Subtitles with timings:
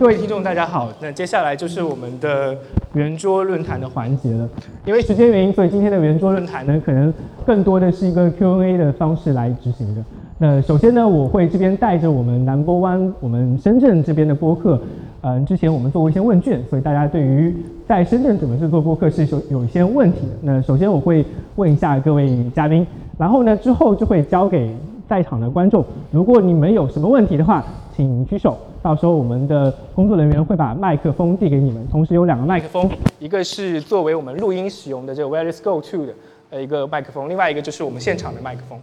[0.00, 0.90] 各位听众，大家好。
[0.98, 2.56] 那接下来就是我们的
[2.94, 4.48] 圆桌论坛的环节了。
[4.86, 7.12] 因为时间原因，所以今天的圆桌论坛呢，可能
[7.44, 10.02] 更多的是一个 Q&A 的方式来执行的。
[10.38, 14.80] 那首先呢，我会这边带着我们南波湾我们深圳这边的播客，
[15.20, 17.54] 嗯，之前我们做过一些问卷，所以大家对于
[17.86, 20.32] 在深圳怎么制作播客是有有一些问题的。
[20.40, 21.22] 那首先我会
[21.56, 22.86] 问一下各位嘉宾，
[23.18, 24.74] 然后呢之后就会交给
[25.10, 25.84] 在场的观众。
[26.12, 27.64] 如果你们有什么问题的话，
[27.96, 28.56] 请举手。
[28.80, 36.14] 到时候我们的工作人员会把麦克风递给你们，同时有两个麦克风，一个是作为我们录音使用的这个 Wireless Go To 的
[36.50, 38.80] 呃一个麦克风，另外一个就是我们现场的麦克风。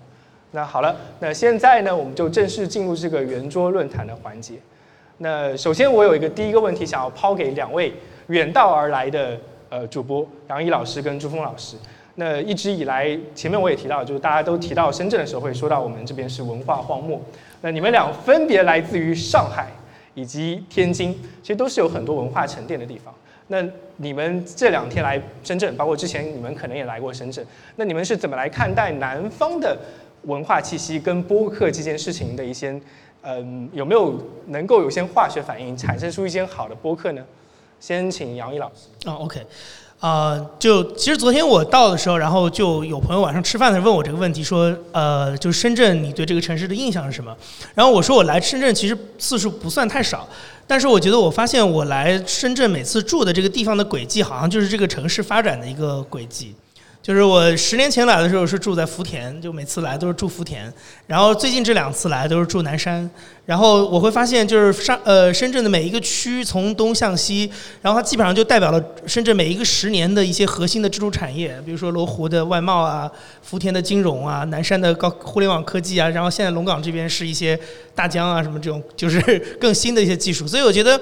[0.51, 4.55] 那好了，那现在呢，我们就正式进入这个圆桌论坛的环节。
[5.19, 7.93] 那首先我有一个第一个问题想要抛给两位
[8.27, 9.37] 远道而来的
[9.69, 11.77] 呃主播杨毅老师跟朱峰老师。
[12.19, 17.19] 那一直以来，前面我也提到，就是大家都提到深圳的时候会说到我们这边是文化荒漠。
[17.61, 19.67] 那你们俩分别来自于上海。
[20.17, 23.13] 以及天津，其实都是有很多文化沉淀的地方。
[23.49, 23.63] 那
[23.97, 27.45] 你们这两天来深圳，包括之前你们可能也来过深圳，
[27.75, 29.77] 那你们是怎么来看待南方的
[30.23, 32.81] 文化气息跟播客这件事情的一些，
[33.21, 37.23] 嗯，有没有能够有些化学反应，产生出一些好的播客呢？
[37.79, 39.07] 先请杨毅老师。
[39.07, 39.39] 啊，OK。
[39.99, 47.35] 啊，就其实昨天我到的时候，然后就有朋友晚上吃饭的时候问我这个问题，说，呃，就深圳，你对这个城市的印象是什么？
[47.73, 50.27] 然后我说我来深圳其实次数不算太少，
[50.67, 56.53] 但是我觉得我发现我来深圳每次住的这个地方的轨迹，好像就是这个城市发展的一个轨迹。
[57.07, 60.69] 就是我十年前来的时候是住在福田，就每次来都是住福田。
[61.05, 63.09] 然后最近这两次来都是住南山。
[63.45, 67.49] 然后我会发现，就是上呃深圳的每一个区从东向西，
[67.81, 73.09] 然后它基本上就代表了深圳每一个十年的一些核心的支柱产业，比如说罗湖的外贸啊，
[73.41, 77.57] 福田的金融啊，南山的高互联网科技啊，然后现在龙岗这边是一些
[77.95, 79.21] 大疆啊什么这种，就是
[79.61, 80.45] 更新的一些技术。
[80.45, 80.99] 所以我觉得。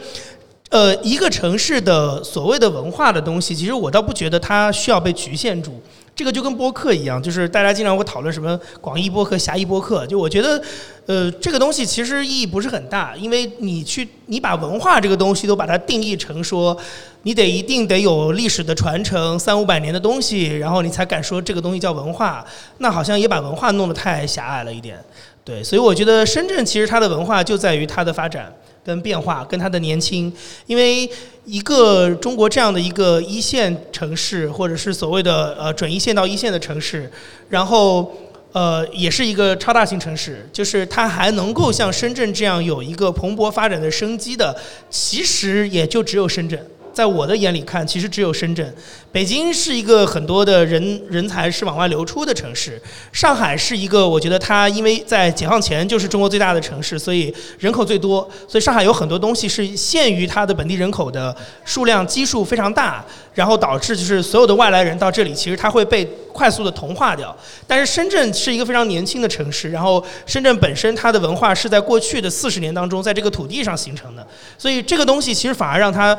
[0.69, 5.81] 呃，一个城市的所谓的文化的东西，其实我倒不觉得它需要被局限住。
[6.15, 10.07] 这个就跟播客一样，就是大家经常会讨论什么广义播客、狭义播客。
[10.07, 10.61] 就我觉得，
[11.05, 16.75] 呃，这个东西其实意义不是很大，因为你去你把文化这个东西都把它定义成说，
[17.23, 22.45] 你得一定得有历史的传承，三五百年的东西，然后你才敢说这个东西叫文化。
[22.77, 24.97] 那好像也把文化弄得太狭隘了一点。
[25.43, 28.51] 对，所以我觉得深圳其实它的文化就在于它的发展。
[28.85, 30.31] 跟变化，跟它的年轻，
[30.67, 31.09] 因为
[31.45, 37.11] 一个中国这样的一个一线城市，或者是所谓的呃准一线到一线的城市，
[37.49, 38.15] 然后
[38.51, 44.55] 呃也是一个超大型城市，就是它还能够像深圳这样有一个蓬勃发展的生机的，
[44.89, 46.63] 其实也就只有深圳。
[46.95, 48.73] 在我的眼里看，其实只有深圳。
[49.11, 61.35] 北京是一个很多的人人才是往外流出的城市，上海是一个我觉得它因为在解放前就是中国最大的城市，所以人口最多，所以上海有很多东西是限于它的本地人口的
[61.65, 67.35] 数量基数非常大，然后导致就是所有的外来人到这里，其实它会被快速的同化掉。
[67.67, 74.25] 但是深圳是一个非常年轻的城市，然后深圳本身它的文化是在过去的四十年当中在这个土地上形成的，
[74.57, 76.17] 所以这个东西其实反而让它。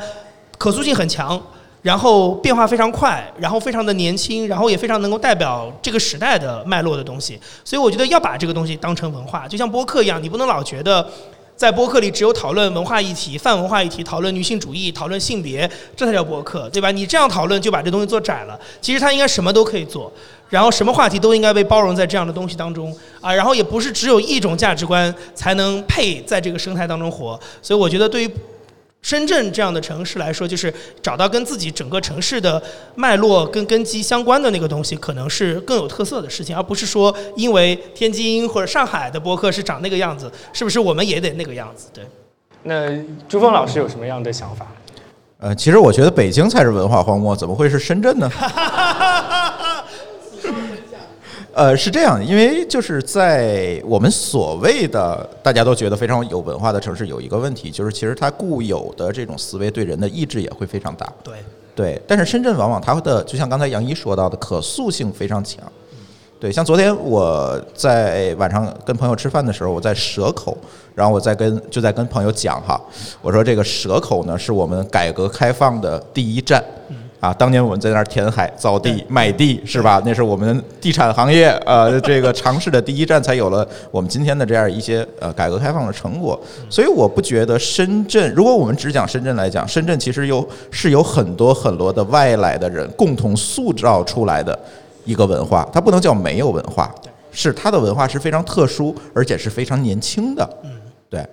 [0.57, 1.39] 可塑性很强，
[1.83, 7.39] 然后变化非常快，然后非常的年轻，然后也非常能够代表这个时代的脉络的东西。
[7.63, 11.07] 所以我觉得要把这个东西当成文化，就像播客一样，你不能老觉得
[11.55, 16.91] 在播客里只有讨论文化议题、泛文化议题、讨论女性主义、讨论性别，这才叫播客，对吧？
[16.91, 18.59] 你这样讨论就把这东西做窄了。
[18.81, 20.11] 其实它应该什么都可以做，
[20.49, 23.33] 然后什么话题都应该被包容在这样的东西当中啊。
[23.33, 27.39] 然后也不是只有一种价值观才能配在这个生态当中活。
[27.61, 28.31] 所以我觉得对于。
[29.07, 32.61] 深圳这样的城市来说，就是找到跟自己整个城市的
[32.95, 41.87] 脉络跟根基相关的那个东西，可能是更有特色的事情，而不是说因为天津或者上海的播客是长那个样子，是不是我们也得那个样子？
[41.93, 42.03] 对。
[42.63, 44.67] 那朱峰老师有什么样的想法？
[45.39, 48.29] 呃，其实我觉得北京才是文化荒漠，怎么会是深圳呢？
[51.57, 61.11] 呃，是这样，因为就是在我们所谓的大家都觉得非常有文化的城市，有一个问题，就是其实它固有的这种思维对人的抑制也会非常大。
[61.23, 61.33] 对
[61.75, 65.63] 对，但是深圳往往它的就像刚才杨一说到的，可塑性非常强。
[66.39, 70.55] 对，像昨天我在晚上跟朋友吃饭的时候，我在蛇口，
[70.93, 72.79] 然后我在跟就在跟朋友讲哈，
[73.19, 76.63] 我说这个蛇口呢是我们改革开放的第一站。
[77.19, 79.99] 啊，当年我们在那儿填海造地卖地是吧？
[80.05, 86.39] 那是我们地产行业呃这个尝试的第一站，才有了我们今天的这样一些呃改革开放的成果。
[86.69, 94.57] 所以我不觉得深圳，如果我们只讲深圳来讲，深圳其实有是有很多很多的外来的人共同塑造出来的
[95.03, 96.93] 一个文化，它不能叫没有文化，
[97.31, 100.47] 是它的文化是非常特殊，而且是非常年轻的。
[100.63, 100.69] 嗯，
[101.09, 101.25] 对。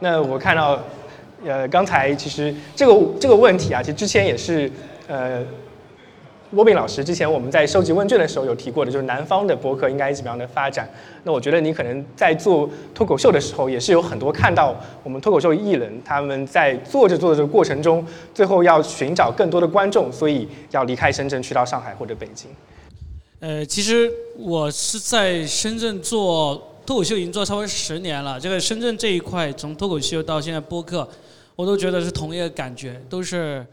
[0.00, 0.78] 那我看到。
[1.44, 4.70] 呃，刚才其实这个这个问题啊，其实之前也是
[5.06, 5.42] 呃。
[6.54, 10.86] 沃宾老师，之前我们在收集问卷的时候有提过的，就是南方的播客应该怎么样的发展。
[11.24, 22.50] 那我觉得你可能在做脱口秀的时候，也是有很多看到我们脱口秀艺人他们在做着做着这个过程中，最后要寻找更多的观众，所以要离开深圳去到上海或者北京。
[23.40, 28.38] 呃，其实我是在深圳做脱口秀已经做超过十年了。
[28.38, 31.08] 这个深圳这一块，从脱口秀到现在播客，
[31.56, 33.66] 我都觉得是同一个感觉，都是。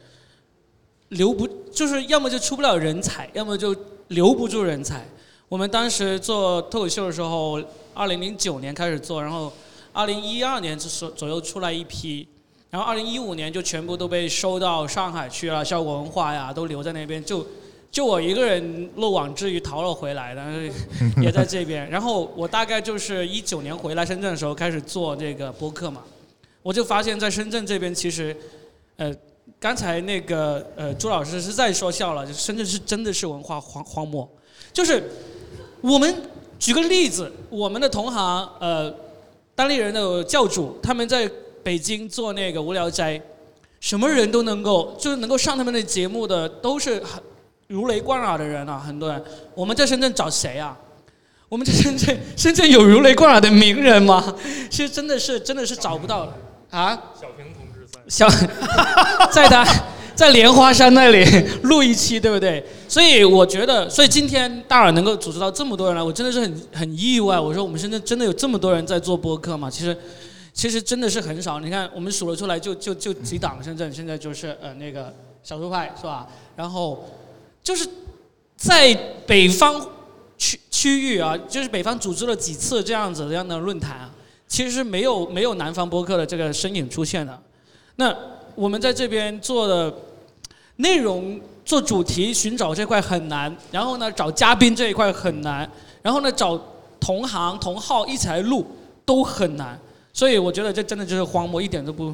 [1.10, 3.76] 留不就是要么就出不了人才，要么就
[4.10, 5.04] 留不住人才。
[5.48, 7.60] 我们当时做脱口秀的时候，
[7.96, 9.52] 二零零九年开始做，然后
[9.92, 12.28] 二零一二年左左右出来一批，
[12.70, 17.44] 然后二零一五年就全部都被收到上海去了，效果文化呀都留在那边，就
[17.90, 20.72] 就我一个人漏网之鱼逃了回来，但是
[21.20, 21.90] 也在这边。
[21.90, 26.04] 然后我大概就是一九年回来深圳的时候开始做这个播客嘛，
[26.62, 28.36] 我就发现在深圳这边其实，
[28.98, 29.14] 呃。
[29.60, 34.30] 刚才那个呃，朱老师是在说笑了，就深圳是真的是文化荒荒漠，
[34.72, 35.04] 就是
[35.82, 36.16] 我们
[36.58, 38.94] 举个例子，我们的同行呃，
[39.56, 41.30] 当地人的教主他们在
[41.62, 43.22] 北京做那个无聊斋，
[43.82, 47.22] 什么人都能够就是能够上他们的节目的都是很
[47.68, 49.22] 如雷贯耳的人啊，很多人。
[49.56, 50.78] 我们在深圳找谁啊？
[51.50, 54.34] 我们在深圳深圳有如雷贯耳的名人吗？
[54.70, 56.38] 其实真的是真的是找不到了
[56.70, 56.96] 啊。
[57.20, 57.64] 小平同。
[57.66, 57.70] 志
[58.08, 58.30] 在
[59.32, 59.66] 在他，
[60.16, 61.24] 在莲花山那里
[61.64, 62.64] 录一期，对不对？
[62.88, 67.40] 所以我觉得，所以今天大耳能够组织到这么多人来，我真的是很很意外。
[67.40, 69.70] 我说我们深圳真的有这么多人在做播客吗？
[69.70, 69.96] 其实，
[70.54, 71.60] 其实真的是很少。
[71.60, 73.64] 你看，我们数了出来，就就就几档。
[73.64, 75.14] 深圳现在就是呃那个
[75.44, 76.28] 小猪派是吧？
[76.56, 77.08] 然后
[77.64, 77.88] 就是
[78.58, 78.94] 在
[79.28, 79.88] 北方
[80.38, 84.12] 区区域啊，就是北方组织了几次这样子这样的论坛啊，
[84.50, 87.42] 其实是没有没有南方播客的这个身影出现的。
[87.96, 88.14] 那
[88.56, 89.94] 我们在这边做的
[90.78, 95.70] 内容、做主题寻找这块很难，然后呢找嘉宾这一块很难，
[96.02, 96.60] 然后呢找
[97.00, 98.66] 同行同号一起来录
[99.06, 99.80] 都很难，
[100.12, 102.14] 所以我觉得这真的就是荒漠，一点都不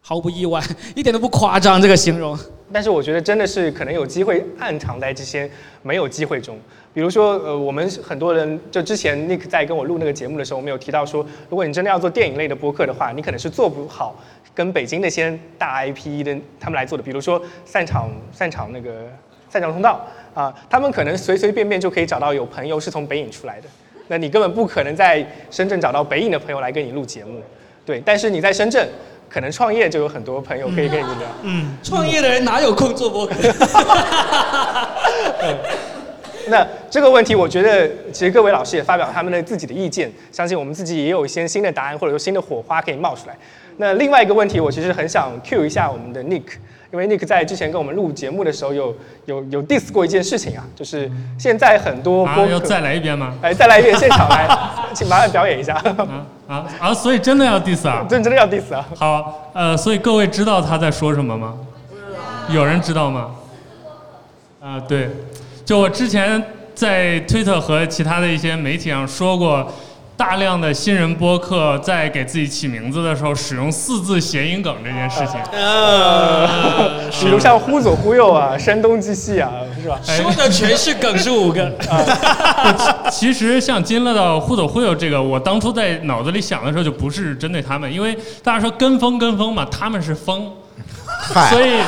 [0.00, 0.62] 毫不意外，
[0.94, 2.38] 一点都不夸张这个形容。
[2.72, 5.50] 但是我觉得真的是可能有机会暗藏在这些
[5.82, 6.58] 没有机会中，
[6.94, 14.14] 比如说呃我们很多人就之前 Nick 在跟我录那个节目的时候，我们有提到说，如果你真的要做电影类的播客的话，你可能是做不好。
[14.54, 19.10] 跟北京那些大 IP 的他们来做的，比如说散场散场那个
[19.48, 20.04] 散场通道
[20.34, 23.68] 啊，他们可能随随便便就可以找到有朋友是从北影出来的，
[24.08, 27.40] 那你根本不可能在深圳找到北影的朋友来跟你录节目，
[27.86, 28.02] 对。
[28.04, 28.86] 但是你在深圳，
[29.30, 31.28] 可能创业就有很多朋友可以跟你聊。
[31.44, 33.34] 嗯，创业的人哪有空做播客？
[36.50, 43.36] 那这个问题，我觉得其实各位老师也发表他们的自己的意见，相信我们自己也有一些新的答案，或者说新的火花可以冒出来。
[43.78, 46.42] 那另外一个问题，我其实很想 cue 一下我们的 Nick，
[46.92, 48.94] 因为 Nick 在之前跟我们录节目的时候，有
[49.24, 53.34] 有有 diss 过一件事情啊，就是现在很多播要再来一遍吗？
[53.40, 54.46] 哎，再来一遍，现场来，
[54.94, 55.74] 请麻烦表演一下。
[55.74, 56.92] 啊啊啊！
[56.92, 58.04] 所以真的要 diss 啊？
[58.10, 58.86] 真真的要 diss 啊？
[58.94, 61.56] 好，呃，所以各位知道他在说什么吗？
[62.50, 63.30] 有人知道吗？
[64.60, 65.08] 啊，对，
[65.72, 69.66] 就我之前在推特和其他的一些媒体上说过。
[70.14, 79.50] 大量的新人播客在给自己起名字的时候使用四字谐音梗这件事情，呃， 比如像忽左忽右啊，山东鸡西啊，
[79.82, 79.98] 是吧？
[80.04, 81.72] 说的全是梗，是五个。
[83.10, 90.52] 其实像金乐的忽左忽右这个，我当初在脑子里想的时候就不是针对他们，因为大家说跟风跟风嘛，他们是风，
[91.50, 91.80] 所以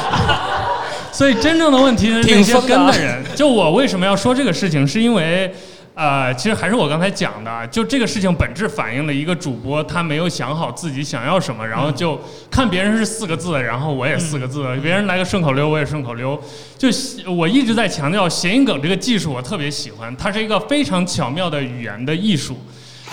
[1.14, 3.25] 所以真正的问题是那些跟的人。
[3.35, 5.50] 就我为什么要说这个事情，是因为。
[5.97, 16.37] 呃，其实还是我刚才讲的，就这个事情本质反映了一个主播他没有想好自己想要什么，然后就看别人是四个字，然后我也四个字，别人来个顺口溜我也顺口溜。
[16.76, 16.88] 就
[17.30, 22.59] 我一直在强调谐音梗这个技术，我特别喜欢，它是一个非常巧妙的语言的艺术。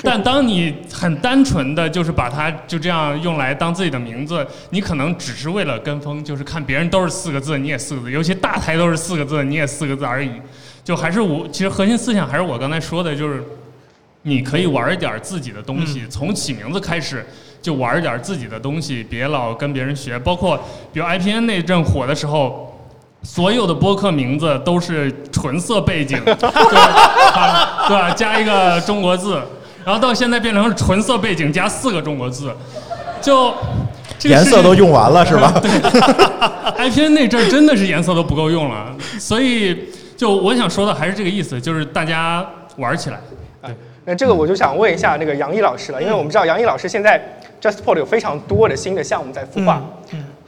[0.04, 10.32] 但当你很单纯的就是把它就这样用来当自己的名字，你可能只是为了跟风，就是看别人都是四个字，你也四个字，尤其大台都是四个字，你也四个字而已。
[10.84, 13.44] 就还是我，其实核心思想还是我刚才说的，就是
[14.24, 17.24] 你可以玩一点自己的东西，从起名字开始
[17.62, 20.18] 就玩一点自己的东西，别老跟别人学。
[20.18, 20.58] 包括
[20.92, 22.68] 比如 IPN 那阵火的时候，
[23.22, 28.12] 所有的播客名字都是纯色背景， 对吧？
[28.16, 29.40] 加一个中国字，
[29.86, 32.52] 然后到现在变成纯色背景加四个中国字，
[33.22, 33.54] 就
[34.24, 35.54] 颜色都用完了是吧？
[35.62, 35.70] 对
[36.90, 39.90] ，IPN 那阵真的是颜色都不够用了，所以。
[40.22, 42.46] 就我想说的还是这个意思，就是大家
[42.78, 43.20] 玩起来。
[43.64, 43.72] 对，
[44.06, 47.20] 那这个我就想问一下那个杨毅老师了，因为我们知道杨毅老师现在
[47.60, 49.82] JustPod 有非常多的新的项目在孵化，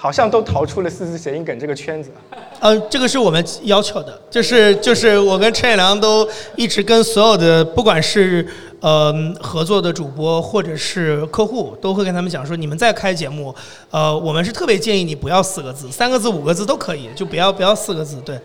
[0.04, 2.12] 好像都逃出了四字谐音梗这个圈子。
[2.60, 8.46] 呃，这个是我们要求的，就是就是我跟陈也良都一直跟所有的不管是
[8.82, 13.56] 呃合作的主播或者是客户，都会跟他们讲说，你们在开节目，
[13.92, 18.38] 呃，我们是特别建议你不要四个字，三个字、五个字都可以，就不要不要四个字，对。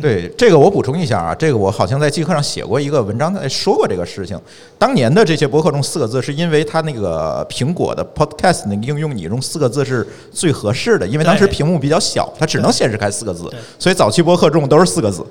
[0.00, 4.38] 对这个我补充一下啊，这个我好像在季课上写过一个文章，在说过这个事情。
[4.78, 15.24] 当年的这些博客中四个字，是因为它那个苹果的 Podcast 那个应用，你用四个字是最合适的，因为当时屏幕比较小，它只能显示开四个字，所以早期博客中都是四个字。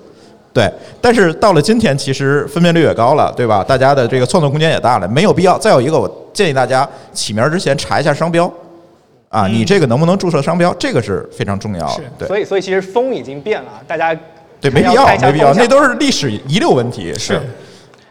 [0.53, 3.63] 对，但是到了今天，其实分辨率也高了，对吧？
[3.63, 5.57] 大家的这个创作空间也大了，没有必要。
[5.57, 8.51] 再有一个，我建议大家起名之前查一下商标，
[9.29, 12.03] 啊，你这个能不能注册商标，这个是非常重要的。
[12.19, 14.13] 对，所以所以其实风已经变了，大家。
[14.61, 17.11] 对，没必要，没必要，那都是历史遗留问题。
[17.15, 17.41] 是。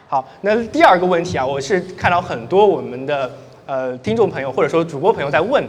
[0.08, 3.30] 好，那第二个问题啊，我是看到很多我们的
[3.66, 5.64] 呃听众朋友或者说主播朋友在问，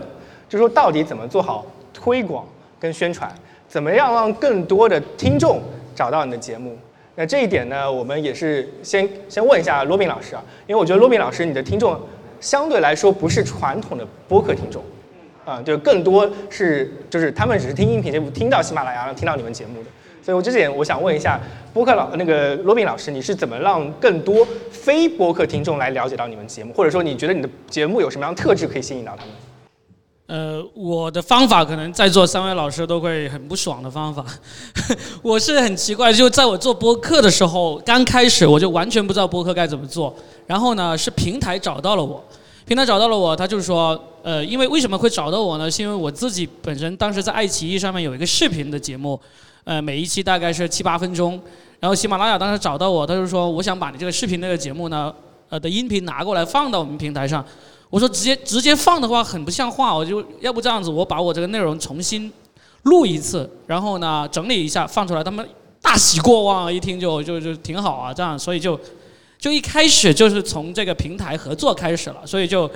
[0.50, 2.44] 就说到底怎么做好推广
[2.80, 3.32] 跟宣传，
[3.70, 5.62] 怎么样让更多的听众
[5.94, 6.76] 找到你的节目？
[7.14, 11.96] 那这一点呢，我们也是先先问一下罗宾老师啊，因为我觉得罗宾老师你的听众
[12.40, 14.82] 相对来说不是传统的播客听众，
[15.46, 19.90] 啊，就更多是就是他们只是听音频节目，听到喜马拉雅听到你们节目的。
[20.24, 21.40] 所以，我这点我想问一下，
[21.74, 29.34] 播客老那个罗宾老师，你是怎么让更多非播客听众来了解到你们节目，或者说你觉得你的节目有什么样的特质可以吸引到他们？
[30.28, 34.24] 呃，我的方法可能在座三位老师都会很不爽的方法。
[35.22, 40.16] 我是很奇怪，就在我做播客的时候，刚开始我就完全不知道播客该怎么做。
[40.48, 42.24] 然后呢，是平台找到了我，
[42.66, 45.70] 平台找到了我，他就是说，呃，因为为什么会找到我呢？
[45.70, 49.20] 是因为我自己本身当时在爱奇艺上面有一个视频的节目。
[49.64, 51.40] 呃，每一期大概是七八分钟，
[51.80, 55.14] 然后喜马拉雅当时找到我，他就说我想把你这个视频那个节目呢，
[55.50, 57.46] 呃的音频拿过来放到我们平台上。
[57.90, 62.32] 我说直接直接放的话很不像话，我就要不这样子，我把我这个内容重新
[62.84, 65.48] 录一次，然后呢整理一下放出来，他们
[65.82, 68.80] 大喜过望，一听就就就挺好啊，这样，所以就
[69.38, 72.70] 就一开始就是从这个平台合作开始了，所以就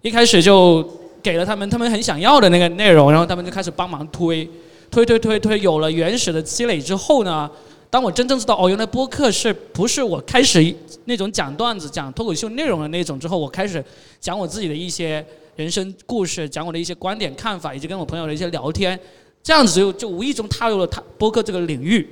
[0.00, 0.82] 一开始就
[1.22, 4.48] 给了他们他们很想要的那个内容，然后他们就开始帮忙推。
[4.92, 7.50] 推推推推，有了原始的积累之后呢，
[7.88, 10.62] 当我真正知道哦，原来播客是不是我开始
[11.06, 13.82] 那种讲段子、讲脱口秀内容的那种之后，我开始
[14.20, 15.24] 讲我自己的一些
[15.56, 19.00] 人生故事，讲我的一些观点看法，以及跟我朋友的一些聊天，
[19.42, 22.06] 这样子就就无意中踏入了他播客这个领域，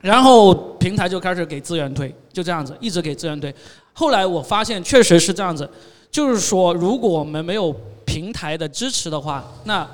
[0.00, 3.54] 然后平台就开始给资源推，就这样子一直给资源推。
[3.92, 5.68] 后来我发现确实是这样子，
[6.10, 7.70] 就是说如果我们没有
[8.06, 9.86] 平台的支持的话，那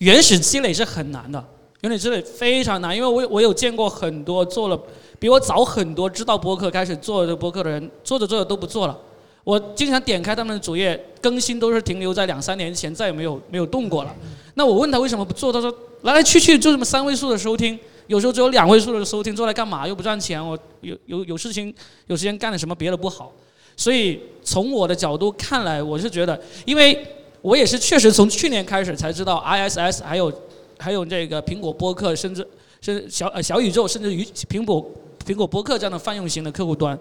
[0.00, 1.42] 原始积累是很难的，
[1.82, 4.80] 原始积累非常难，因为我我有见过很多做了
[5.18, 8.98] 比我早很多知道播客开始做这播客的人，做着做着都不做了。
[9.44, 14.16] 我经常点开他们的主页，更新都是停留在两三年前，再也没有没有动过了。
[14.54, 19.86] 那我问他为什么不做，他说来来去去就这么三位数的收听，有时候只有两位数的收听，做来干嘛？
[19.86, 21.74] 又不赚钱，我有有有事情
[22.06, 23.30] 有时间干点什么别的不好。
[23.76, 27.06] 所以从我的角度看来，我是觉得，因为。
[27.42, 30.32] 我也是确实从去年开始才知道，ISS 还有
[30.78, 32.46] 还有这个苹果播客，甚至
[32.82, 34.84] 是小呃小宇宙，甚至于苹果
[35.26, 36.98] 苹果播客这样的泛用型的客户端。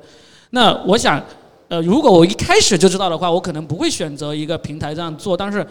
[0.51, 1.21] 那我想，
[1.67, 5.35] 呃，如果我一开始就知道的话，我可能不会选择一个平台这样做。
[5.35, 5.65] 但是，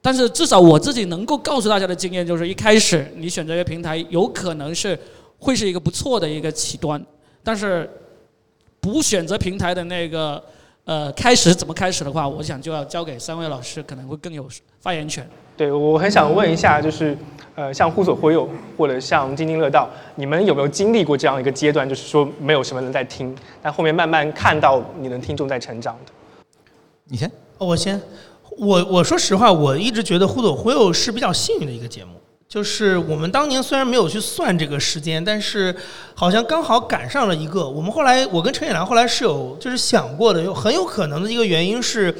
[0.00, 4.98] 但是至少我自己能够告诉大家的经验就是，一开始你选择一个平台，有可能是
[5.38, 7.04] 会是一个不错的一个起端。
[7.44, 7.88] 但是，
[8.80, 10.42] 不选择平台的那个。
[10.86, 14.48] 呃，开始怎么开始的话，我想就要交给三位老师，可能会更有
[14.80, 15.28] 发言权。
[15.56, 17.18] 对，我很想问一下，就是
[17.56, 26.12] 呃，像互左忽右或者像津津乐道，你们有没有经历过这样一个阶段，就是说没有什么人在听，但后面慢慢看到你的听众在成长的？
[27.08, 27.28] 你先，
[27.58, 28.00] 我先，
[28.56, 32.12] 我我说实话，我一直觉得呼左呼右是比较幸运的一个节目。
[32.48, 35.74] 就是我们当年虽然没有去算这个时间，但是
[36.14, 37.68] 好像刚好赶上了一个。
[37.68, 42.14] 我们后来，我跟陈也良后来是有就是想过的，有很有可能的一个原因是，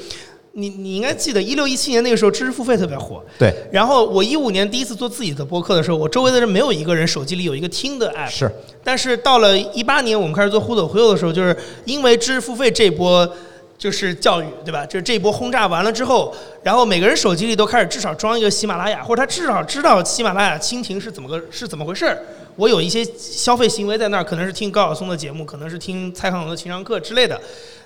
[0.52, 3.24] 你你应该记得一六一七年那个时候知识付费特别火。
[3.38, 3.54] 对。
[3.70, 8.28] 然后我一五年第一次做自己的播客的时候，我周围的人没有一个人手机里有一个听的 app。
[8.28, 8.50] 是。
[8.82, 13.32] 但是到了一八年我们开始做互走互右的时候，就是因为知识付费这波。
[13.78, 14.86] 就是教育，对吧？
[14.86, 22.18] 就是这一波轰炸完了之后，然后每个人手机里都开始至少装一个喜马拉雅，或者他至少知道喜马拉雅蜻蜓是怎么个是怎么回事儿。
[22.56, 27.38] 我有一些消费行为在那儿，可能是听高晓松的节目，可能是听蔡康永的情商课之类的。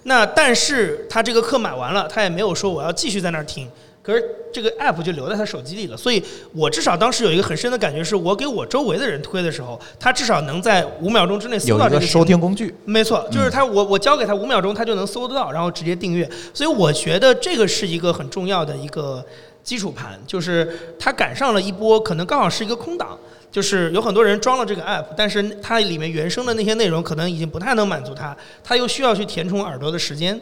[0.04, 3.68] 那但是他这个课买完了，他也没有说我要继续在那儿听。
[4.10, 5.96] 可是这个 app 就留在他手机里了。
[5.96, 12.74] 所以我至少当时有一个很深的感觉，是我给我周围的人推的时候，他至少能在五秒钟之内搜到这个个收听工具。
[12.84, 16.28] 没错，就是他，我我交给他五秒钟，他就能搜得到，然后直接订阅。
[16.52, 19.24] 所以我觉得这个是一个很重要的一个
[19.62, 23.16] 基础盘，就是他赶上了一波，可能刚好是一个空档。
[23.52, 30.40] 就是有很多人装了这个 app，但是它里面原生的那些内容可能已经不太能满足他，他又需要去填充耳朵的时间。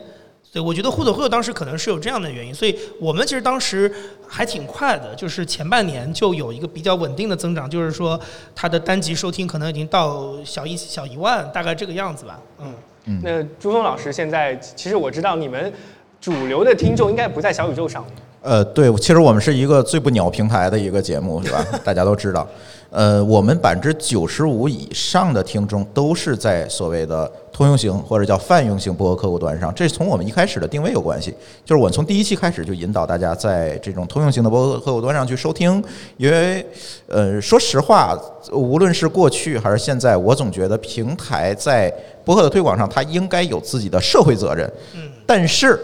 [0.50, 3.92] 对，我觉得互走互有当时可能是有这样的原因，所以我们其实当时
[4.26, 8.18] 还挺快的，就是前半年就有一个比较稳定的增长，就是说
[8.54, 12.40] 它的单集收听可能已经到小一小一万，大概这个样子吧。
[12.60, 12.74] 嗯
[13.04, 13.20] 嗯。
[13.22, 15.72] 那朱峰老师现在，其实我知道你们
[16.20, 18.04] 主流的听众应该不在小宇宙上。
[18.40, 21.62] 呃，对，其实我们是一个最不鸟平台的一个节目，是吧？
[21.84, 22.48] 大家都知道。
[22.90, 31.34] 呃，我们百分之九十五以上的听众都是在所谓的通用型或者叫泛用型播客客户端上，这是从我们一开始的定位有关系。
[31.64, 35.82] 就是我从第一期开始就引导大家在这种通用型的播客客户端上去收听，
[36.16, 36.66] 因为
[37.08, 38.18] 呃，说实话，
[38.52, 41.92] 无论是过去还是现在，我总觉得平台在
[42.24, 44.66] 播客的推广上，它应该有自己的社会责任。
[44.94, 45.10] 嗯。
[45.26, 45.78] 但是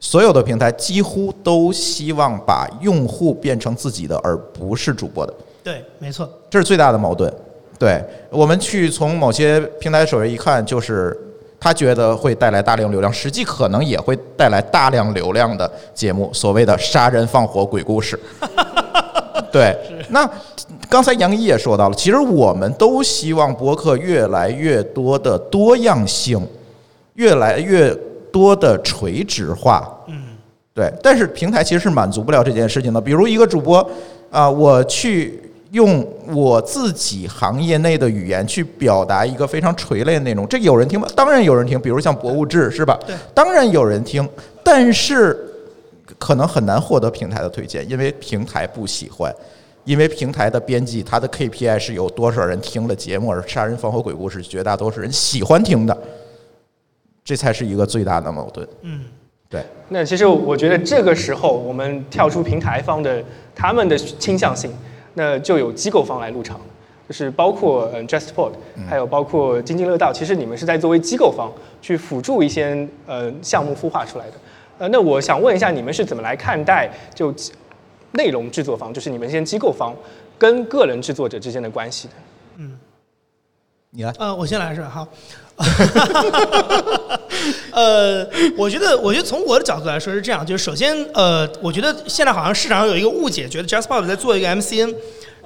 [0.00, 5.32] 所有的平台几乎都希望把用户变成自己的，而不是主播的。
[5.62, 7.32] 对，没错，这是最大的矛盾。
[7.78, 11.18] 对我们去从某些平台首页一看，就是
[11.58, 18.20] 他觉得会带来大量流量，实际可能也会带来大量流量的节目，所谓的杀人放火鬼故事。
[19.50, 19.74] 对，
[20.10, 20.30] 那
[20.90, 26.46] 刚才杨一也说到了，其实我们都希望博客越来越多的多样性，
[27.14, 27.94] 越来越
[28.30, 29.90] 多的垂直化。
[30.06, 30.22] 嗯，
[30.74, 33.00] 对，但是平台其实是满足不了这件事情的。
[33.00, 33.90] 比如一个主播
[34.30, 35.42] 啊，我去。
[35.70, 41.06] 用我自己行业内的语言去表达一个非常垂类的内容，这有人听吗？
[41.14, 42.98] 当然有人听，比如像博物志，是吧？
[43.06, 44.28] 对，当然有人听，
[44.64, 45.38] 但是
[46.18, 49.32] 可能很难获得平台的推荐，因为平台不喜欢，
[49.84, 55.96] 因为平台的编辑他的 KPI 是有多少人听了节目，而杀人放火鬼故事绝大多数人喜欢听的，
[57.24, 58.66] 这才是一个最大的矛盾。
[58.82, 59.04] 嗯，
[59.48, 59.64] 对。
[59.88, 63.22] 那其实我觉得这个时候我们跳出平台方的
[63.54, 64.68] 他们的倾向性。
[65.14, 66.60] 那就有机构方来入场，
[67.08, 68.52] 就是包括嗯 JustPod，
[68.88, 71.50] 还有包括津津乐道，其实你们是在作为机构方
[71.82, 74.32] 去辅助一些呃项目孵化出来的。
[74.78, 77.34] 呃，那我想问一下，你们是怎么来看待就
[78.12, 79.94] 内容制作方，就是你们这些机构方
[80.38, 82.14] 跟个人制作者之间的关系的？
[82.56, 82.78] 嗯，
[83.90, 84.12] 你来。
[84.18, 84.88] 呃，我先来是吧？
[84.88, 85.08] 好。
[87.72, 88.26] 呃，
[88.56, 94.94] 我觉得，我觉得从我的角度来说是这样，就是首先，呃，我觉得现在好像市场上有一个误解，觉得 JustPod 在做一个 MCN。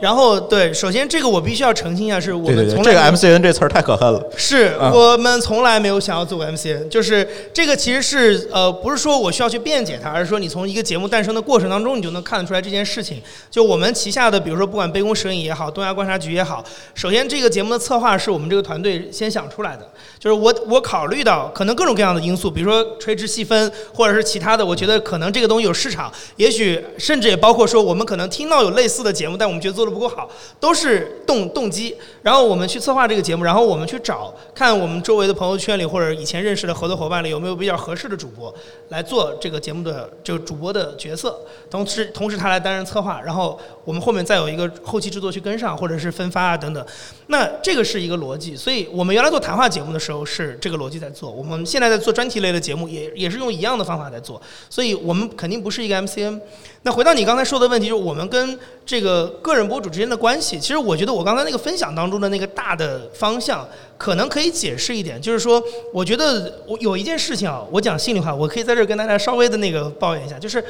[0.01, 4.23] 然后对，首先这个我必须要澄清一下，是我们从这个 MCN 这词儿太可恨了。
[4.37, 13.23] 是我们从来没有想要做过 MCN，就是这个其实是呃不是说我需要去辩解它，而是说你从一个节目诞生的过程当中，你就能看得出来这件事情。
[13.51, 16.63] 就我们旗下的，比如说不管杯弓蛇影也好，东亚观察局也好，
[16.95, 29.84] 首先这个节目的策划是我们这个团队先想出来的，就是我我考虑到可能各种各样的因素，比如说垂直细分或者是其他的，我觉得可能这个东西有市场，也许甚至也包括说我们可能听到有类似的节目，但我们觉得做。
[29.85, 31.95] 做的不够好，都是动动机。
[32.23, 38.53] 然后我们去策划这个节目，然后我们去找看我们周围的朋友圈里或者以前认识的合作伙伴里有没有比较合适的主播
[38.89, 41.39] 来做这个节目的这个主播的角色。
[41.71, 46.85] 同时，同时他来担任策划，然后我们后面再有一个后期制作去跟上，或者是分发啊等等。
[47.27, 48.55] 那这个是一个逻辑。
[48.55, 54.41] 所以我们原来做谈话节目的时候是这个逻辑在做，我们现在在做专题类的节目也也是用一样的方法在做。
[54.69, 56.41] 所以我们肯定不是一个 MCN。
[56.83, 60.59] 那回到你刚才说的问题，就是我们跟这个个人博主之间的关系。
[60.59, 65.63] 其实我觉得我刚才那个分享当中的那个大的方向，可能可以解释一点，就是说，
[65.95, 70.63] 我觉得我有一件事情啊，我讲心里话，我可以在这儿跟大家稍微的那个抱怨一下，就是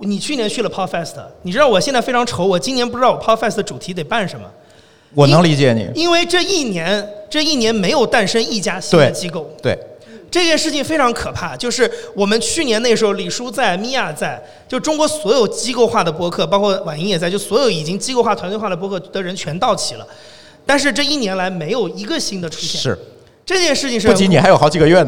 [0.00, 4.46] 你去年去了 Podfest，你知道我现在非常愁，我今年不知道我 Podfest 的主题得办什么。
[5.14, 9.50] 我能理解你，因为这一年这一年没有诞生一家新的机构。
[9.62, 9.78] 对。
[10.30, 20.06] 这件事情非常可怕，就是我们去年那时候，李叔在，米娅在，就中国所有机构化的播客，包括婉莹也在，就所有已经机构化、团队化的播客的人全到齐了，
[20.66, 22.78] 但是这一年来没有一个新的出现。
[22.78, 22.98] 是，
[23.46, 25.02] 这件事情是不仅你还有好几个月。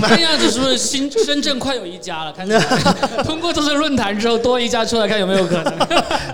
[0.00, 2.32] 看样子是不是新深圳快有一家了？
[2.32, 2.48] 看
[3.24, 5.78] 通过这次论坛之后，多一家出来，看有没有可能？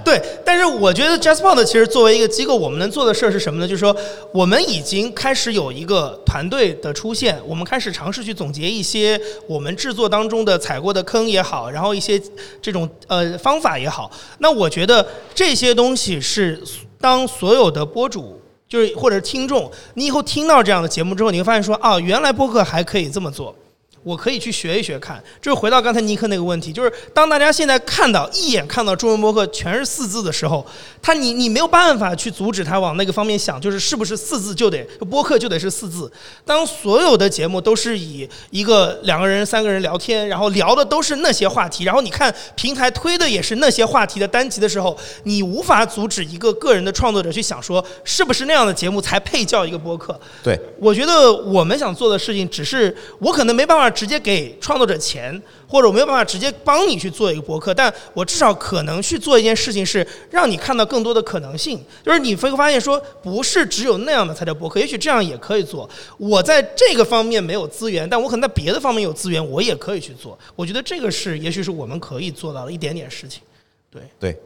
[0.05, 3.67] 对，但是我觉得 JustPod 其实作为一个机构，我们能做的事儿是什么呢？
[3.67, 3.95] 就是说，
[4.33, 12.21] 我们已经开始有一个团队的出现，我们开始尝试去总结一些我们制作当中的踩过的坑也好，然后一些
[12.63, 14.11] 这种呃方法也好。
[14.39, 16.61] 那我觉得这些东西是
[17.01, 18.38] 当所有的播主。
[18.69, 23.55] 就是或者听众，你以后听到这样的节目之后，你会发现说，啊，原来播客还可以这么做，
[24.03, 25.23] 我可以去学一学看。
[25.41, 30.67] 就是回到刚才尼克那个问题，就是当大家现在看到一眼看到中文播客全是四字的时候，
[31.03, 36.11] 他你你没有办法去阻止他往那个方面想，就是是不是四字就得播客就得是四字。
[36.45, 50.19] 当所有的节目都是以一个两个人、三个人聊天，然后聊的都是那些话题，然后你看平台推的也是那些话题的单集的时候，你无法阻止一个个人的创作者去想说，是不是那样的节目才配叫一个播客？
[50.43, 61.85] 对，我觉得我们想做的事情，只是我可能没办法直接给创作者钱，或者我没有办法直接帮你去做一个博客，但我至少可能去做一件事情，是让你看到更多的可能性。
[62.05, 65.91] 就是你会发现说，不是只有那样的才叫博客，也许这样也可以做。
[66.17, 70.39] 我在这个方面没有资源，但我可能在别的方面有资源，我也可以去做。
[70.55, 73.43] 我觉得这个是，也许是我们可以做到的一点点事情。
[73.91, 74.41] 对对，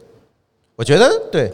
[0.75, 1.51] 我觉得对。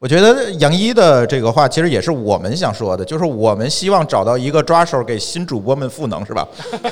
[0.00, 6.46] 我觉得杨一的这个话其实也是我们想说的，就是我们希望找到一个抓手给新主播们赋能，是吧？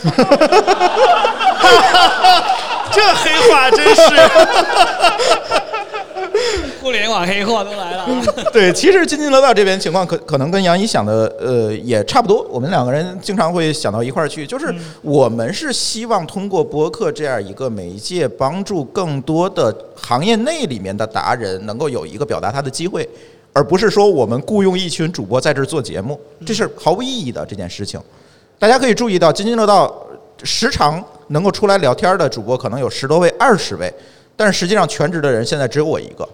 [2.91, 4.03] 这黑话真是，
[6.87, 8.07] 互联网黑货都来了。
[8.53, 14.73] 对，其实津津乐道这边情况可可能跟杨一想的呃也差不多，我们两个人经常会想到一块儿去，就是
[15.03, 23.09] 我们是希望通过播客这样一个媒介，帮助更多的行业内里面的达人能够有一个表达他的机会，
[23.53, 28.01] 而不是说我们雇佣一群主播在这儿做节目，这是毫无意义的这件事情。
[28.61, 29.93] 大家可以注意到，津津乐道
[30.45, 33.93] 时常能够出来聊天的主播可能有十多位、二十位，
[34.37, 36.29] 但是实际上全职的人现在只有我一个。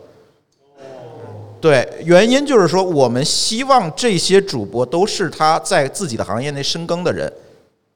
[1.63, 7.33] 对，原因就是说，我们希望这些主播都是他在自己的行业内深耕的人，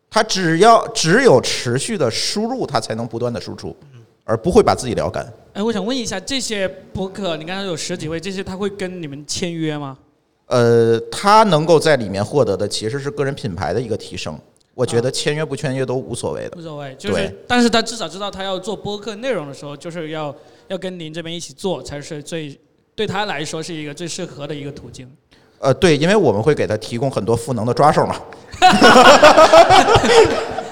[0.09, 3.77] 他只要只有持续的输入，他才能不断的输出，
[4.23, 5.27] 而不会把自己聊干。
[5.53, 9.99] 哎，我想问一下，这些博客，你刚才有十几位，这些他会跟你们签约吗？
[10.47, 14.39] 呃，他能够在里面获得的其实是个人品牌的一个提升。
[14.75, 16.95] 我觉得签约不签约都无所谓的，无所谓。
[16.97, 20.33] 就是，但是他至少知道他要做播客内容的时候，就是要
[20.69, 22.57] 要跟您这边一起做，才是最
[22.97, 25.07] 对他来说是一个最适合的一个途径。
[25.59, 28.17] 呃，对，因为我们会给他提供很多赋能的抓手嘛。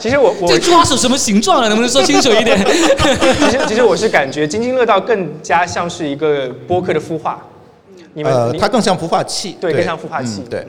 [0.01, 1.69] 其实我我这抓手什么形状啊？
[1.69, 2.59] 能不能说清楚一点？
[2.65, 7.43] 其实其实我是感觉津津乐道更加像是一个播客的孵化。
[8.15, 10.67] 你们呃，它更像孵化器，对，更像孵化器，对。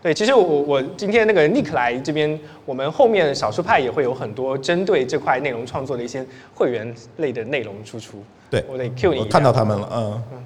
[0.00, 8.22] 对，其实我我今天那个 Nick 来这边，我们后面少数派也会有很多针对这块内容创作的一些会员类的内容输出。
[8.48, 9.24] 对，我得 Q 你。
[9.24, 10.44] 看到他们了，嗯嗯。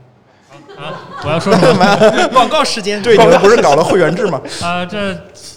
[0.79, 2.29] 啊，我要说什么？
[2.33, 3.03] 广告时间。
[3.03, 4.41] 对，你们不是搞了会员制吗？
[4.63, 5.15] 啊，这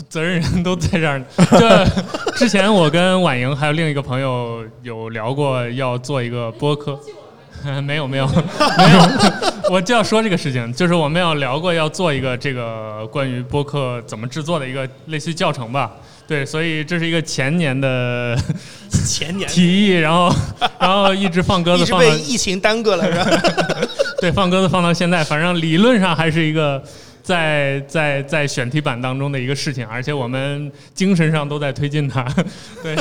[0.09, 1.25] 责任人都在这儿呢。
[1.51, 1.85] 这
[2.35, 6.99] 之前我跟婉莹还有另一个朋友有聊过，要做一个播客。
[7.83, 8.35] 没有没有没
[8.93, 15.91] 有， 我就要说这个事情，就是我们要聊过要做一个这个关于播客怎么制作的一个类似于教程吧。
[16.27, 18.37] 对，所以这是一个前年的
[19.07, 20.31] 前年 提议，然后
[20.77, 23.25] 然后一直放鸽子，放被疫情耽搁了，是吧？
[24.25, 26.83] 对，放鸽子放到现在，反正理论上还是一个
[27.21, 32.25] 在在在选题版当中的一个事情，而且我们精神上都在推进它。
[32.81, 32.95] 对，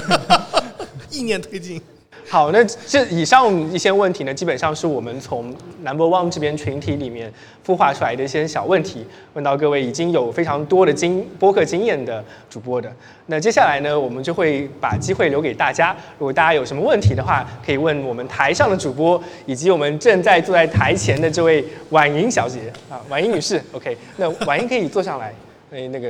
[1.10, 1.80] 意念推进。
[2.26, 7.32] 好，那这以上一些问题呢，基本上是我们从 Number One 这边群体里面
[7.64, 12.90] 孵化出来的一些小问题，问到各位已经有非常多的经播客经验的主播的。
[13.26, 22.60] 那接下来呢，我们就会把机会留给大家，如果大家有什么问题的话，可以问我们台上的主播，以及我们正在坐在台前的这位婉莹小姐
[22.90, 23.62] 啊，婉莹女士。
[23.72, 25.32] OK，那婉莹可以坐上来，
[25.70, 26.08] 哎，那个。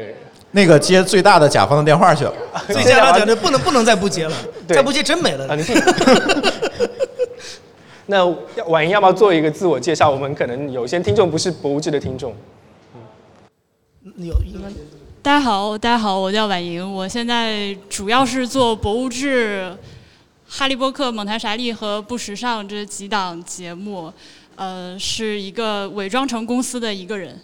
[0.55, 2.33] 那个接最大的甲方的电话去了，
[2.71, 4.37] 最大的讲不能不能再不接了，
[4.69, 5.49] 再不接真没了。
[8.07, 8.25] 那
[8.69, 10.09] 婉莹要不要做一个自我介绍？
[10.09, 12.33] 我们可能有些听众不是博物志的听众。
[14.17, 14.69] 有应该。
[15.23, 19.77] 大家好，大家好，我叫婉莹，我现在主要是做博物志、
[20.47, 24.13] 哈利波特、蒙台莎利和不时尚这几档节目，
[24.55, 27.41] 呃，是一个伪装成公司的一个人。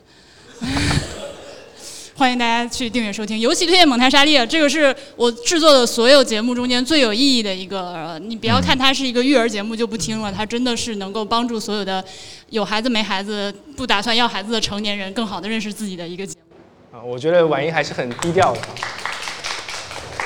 [2.21, 8.21] 欢迎大家去订阅收听，尤其推荐蒙台莎莉，这个是我制作的所有节目中间最有意义的一个。
[8.27, 12.05] 你不要看它是一个育儿节目就不听了，它真的是能够帮助所有的
[12.51, 16.99] 有孩子没孩子、不打算要孩子的成年人更好的认识自己的一个节目。
[16.99, 18.61] 啊，我觉得婉莹还是很低调的，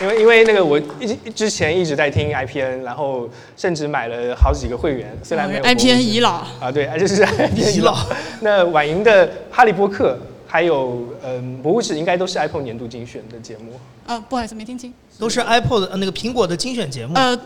[0.02, 7.96] 因为因为那个我一之前一直在听 IPN，然后甚至买了好几个会员，虽然没有 IPN 已老啊，对，就是 IPN 已 老。
[8.40, 10.18] 那婉莹的哈利波特。
[10.54, 13.72] 还有嗯，博物志应该都是 Apple 年度精选的节目。
[14.06, 14.94] 呃，不好意思，没听清。
[15.18, 17.12] 都是 Apple 的那个苹果的精选节目。
[17.16, 17.36] 呃，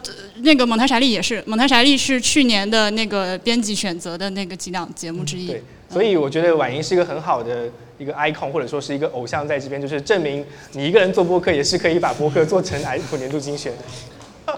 [0.42, 5.46] 那个蒙台莎利也是，蒙台莎利是去年的那个编辑选择的那个几档节目之一。
[5.46, 7.66] 对，所以我觉得婉莹是一个很好的
[7.96, 14.54] 一个 icon，或者说是一个偶像，在这边就是证明你一个人做播客也是可以把播客做成 Apple 年度精选的。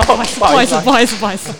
[0.00, 1.52] 不好意思，不好意思，不好意思，不好意思。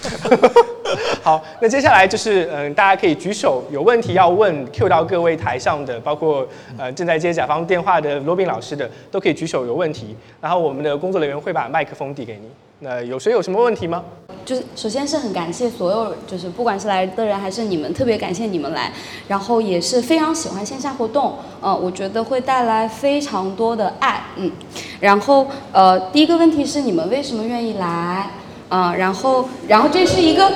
[1.22, 12.48] 好，那接下来就是嗯，大家可以举手，有问题要问 Q 到各位台上的，包括呃正在接甲方电话的罗宾老师的，都可以举手有问题，然后我们的工作人员会把麦克风递给你。
[12.80, 14.02] 那有谁有什么问题吗？
[14.44, 18.92] 就是首先是很感谢所有，就是不管是来的人还是你们，特别感谢你们来，
[19.28, 24.50] 然后也是非常喜欢线下活动，呃，我觉得会带来非常多的爱，嗯，
[25.00, 28.30] 然后呃，第一个问题是你们为什么愿意来？
[28.68, 30.50] 啊，然后然后这是一个，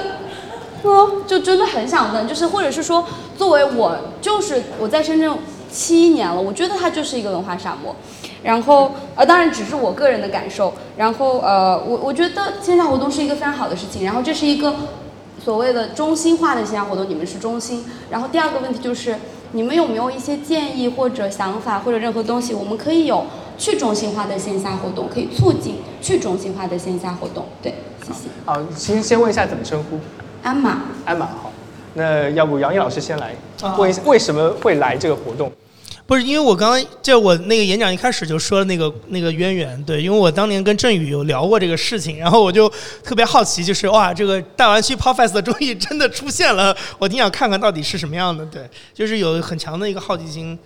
[0.82, 3.04] 哦，就真的很想问，就是或者是说，
[3.36, 5.30] 作为我就是我在深圳
[5.70, 7.94] 七年了，我觉得它就是一个文化沙漠。
[8.46, 10.72] 然后，呃，当然只是我个人的感受。
[10.96, 14.04] 然后，呃，我我觉得线下活动是一个非常好的事情。
[14.04, 14.72] 然后，这是一个
[15.44, 17.84] 所谓的中心化的线下活动，你们是中心。
[18.08, 19.16] 然后，第二个问题就是，
[19.50, 23.24] 你们有没有一些建议或者想法或者任何东西，我们可以有
[23.58, 27.46] 去中心化的线下活动，可以促进去中心化的线下活动。
[27.60, 27.74] 对，
[28.06, 28.28] 谢谢。
[28.44, 29.98] 好，先先问一下怎么称呼？
[30.44, 30.82] 鞍马。
[31.04, 31.50] 鞍马，好。
[31.94, 33.34] 那要不杨毅老师先来
[33.76, 35.50] 问一下，为什么会来这个活动？
[36.06, 50.56] 不是，因为我刚刚就我那个演讲一开始就说了那个那个渊源，对，因为我当年跟振宇有聊过这个事情，然后我就特别好奇，就是哇，这个大湾区 Podfest 终于真的出现了，我挺想看看到底是什么样的，对，就是有很强的一个好奇心。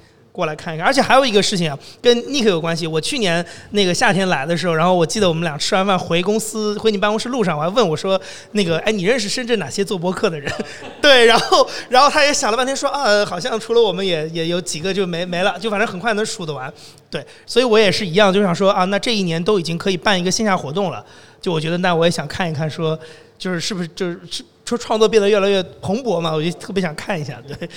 [0.40, 2.86] 过来看一看，而且还有一个事情啊，跟 Nick 有关系。
[2.86, 8.18] 我去年那个夏天来的时候，然后我记得我们俩吃完饭回公司回你办公室路上，我还问我说，
[8.52, 10.50] 那个哎，你认识深圳哪些做播客的人？
[11.02, 16.72] 对，然后然后他也想了半天说啊，好像除了我们也也有几个就没没了，就反正很快能数得完。
[17.10, 21.04] 对，所以我也是一样，就想说啊，那这一年都已经可以办一个线下活动了，
[21.42, 22.98] 就我觉得那我也想看一看，说
[23.36, 24.20] 就是是不是就是
[24.64, 27.42] 说创作变得越来越蓬勃嘛，我就特别想看一下。
[27.46, 27.68] 对。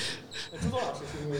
[0.62, 1.40] 朱东老师是因为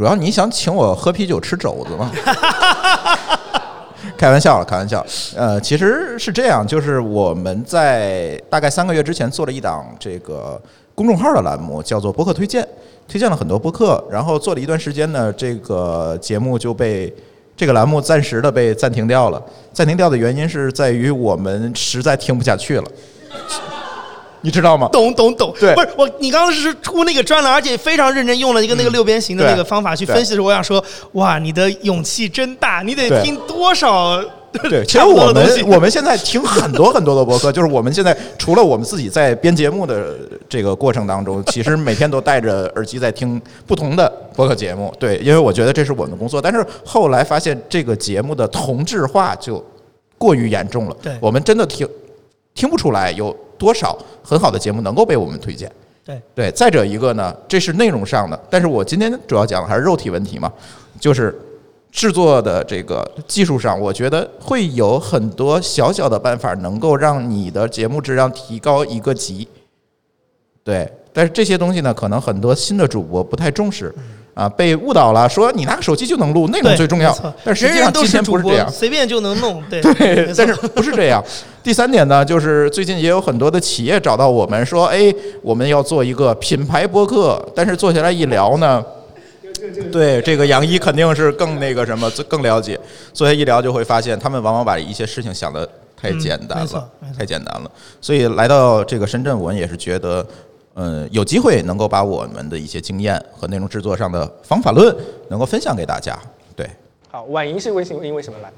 [0.00, 2.10] 主要你想请我喝啤酒吃肘子吗？
[4.16, 5.04] 开玩笑了，开玩笑。
[5.36, 10.58] 呃，其实是这样，就是我们在大概三个月之前做了一档这个
[10.94, 12.66] 公众号的栏目，叫做播客推荐，
[13.06, 14.02] 推荐了很多播客。
[14.10, 17.14] 然后做了一段时间呢，这个节目就被
[17.54, 19.42] 这个栏目暂时的被暂停掉了。
[19.70, 22.84] 暂停掉的原因是在于我们实在听不下去了。
[24.42, 24.88] 你知道吗？
[24.92, 25.54] 懂懂懂。
[25.58, 32.82] 对，不是我，你刚刚是出那个专栏，而且非常认真，用了一个那个六边形的那个方法去分析的时候，我想说，哇，你的勇气真大！
[32.84, 34.22] 你得听多少？
[34.68, 40.16] 对，其实我们我们现在听很多很多的博客， 就是我们现在除了我们自己在编节目的
[40.48, 44.92] 这个过程当中， 其实每天都戴着耳机在听不同的博客节目。
[44.98, 46.42] 对，因为我觉得这是我们的工作。
[46.42, 49.64] 但是后来发现这个节目的同质化就
[50.18, 50.96] 过于严重了。
[51.00, 51.88] 对，我们真的听
[52.54, 53.36] 听不出来有。
[53.60, 55.70] 多少很好的节目能够被我们推荐？
[56.02, 60.50] 对对，再者一个呢，这是内容上的，但是我今天主要讲的还是肉体问题嘛，
[60.98, 61.38] 就是
[61.92, 69.46] 制作的这个技术上，我觉得会有很多小小的办法能够让你的节目质量提高一个级。
[70.64, 73.94] 对，但是这些东西呢，可能很多新的主播不太重视。
[74.32, 77.14] 啊，被误导了，说你拿个手机就能录，内容最重要。
[77.44, 79.62] 但实际上今天不是这样，随便就能弄。
[79.68, 81.22] 对对，但是不是这样？
[81.62, 85.12] 第三点呢，就是最近也有很多的企业找到我们说，哎，
[85.42, 88.82] 我们要做一个品牌播客，但是坐下来一聊呢，
[89.92, 92.78] 对这个杨一肯定是更那个什么，更了解。
[93.12, 95.68] 坐下一聊就会发现，他们往往把一些事情想的
[96.00, 96.88] 太简单了，
[97.18, 97.70] 太简单了。
[98.00, 100.24] 所以来到这个深圳，我们也是觉得。
[100.74, 104.94] 嗯，有机会能够把我们的一些经验和内容制作上的方法论
[105.28, 106.18] 能够分享给大家。
[106.56, 106.68] 对，
[107.10, 108.50] 好，婉莹是为什么因为什么来？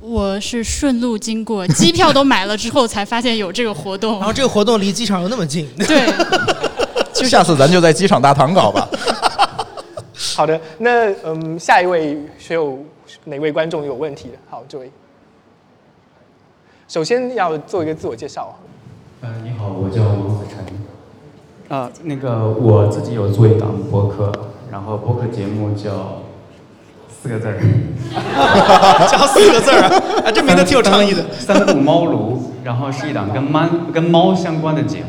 [0.00, 4.18] 我是顺路经过，机票都买了之后才发现有这个活动。
[4.18, 6.06] 然后这个活动离机场又那么近，对，
[7.12, 8.88] 就下次咱就在机场大堂搞吧。
[10.36, 12.78] 好的，那嗯，下一位是有
[13.24, 14.34] 哪位观众有问题的？
[14.48, 14.90] 好，这位，
[16.86, 18.56] 首先要做一个自我介绍。
[19.22, 20.64] 嗯，你好，我叫王子晨。
[21.68, 24.32] 啊，那个我自己有做一档播客，
[24.72, 26.22] 然后播客节目叫
[27.10, 27.60] 四个字儿，
[29.06, 29.82] 叫四个字儿
[30.24, 31.22] 啊， 这名字挺有创意的。
[31.30, 35.08] 三顾猫庐，然后是一档跟猫跟猫相关的节目，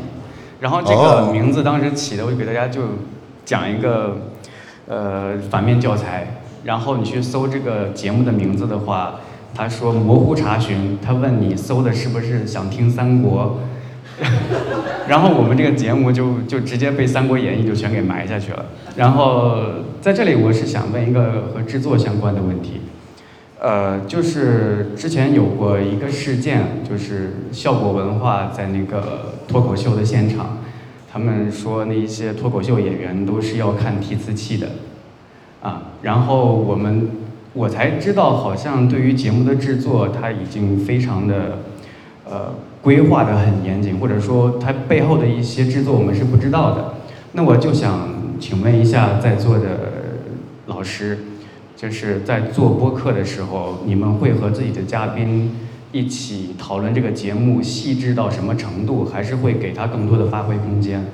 [0.60, 2.82] 然后这个名字当时起的，我给大家就
[3.46, 4.18] 讲一个
[4.86, 9.14] 呃反面教材，然后你去搜这个节目的名字的话，
[9.54, 13.60] 他说模糊查询，他问你搜的是不是想听三国。
[15.08, 18.66] 然后我们这个节目就就直接被《三国演义》就全给埋下去了。
[18.96, 19.56] 然后
[20.00, 22.80] 在这里，我是想问一个和制作相关的问题，
[23.60, 30.58] 呃，就是之前有过一个事件，就是效果文化在那个脱口秀的现场，
[31.12, 34.68] 他们说那一些脱口秀演员都是要看提词器的，
[35.62, 37.08] 啊，然后我们
[37.52, 41.58] 我才知道，好像对于节目的制作，它已经非常的
[42.24, 46.94] 呃规划的很严谨，或者说它背后的一些制作我们是不知道的。
[47.32, 48.08] 那我就想
[48.40, 49.92] 请问一下在座的
[50.66, 51.18] 老师，
[51.76, 55.52] 就是在做播客的时候，你们会和自己的嘉宾
[55.92, 61.04] 一起讨论这个节目细致到什么程度，还是会给他更多的发挥空间？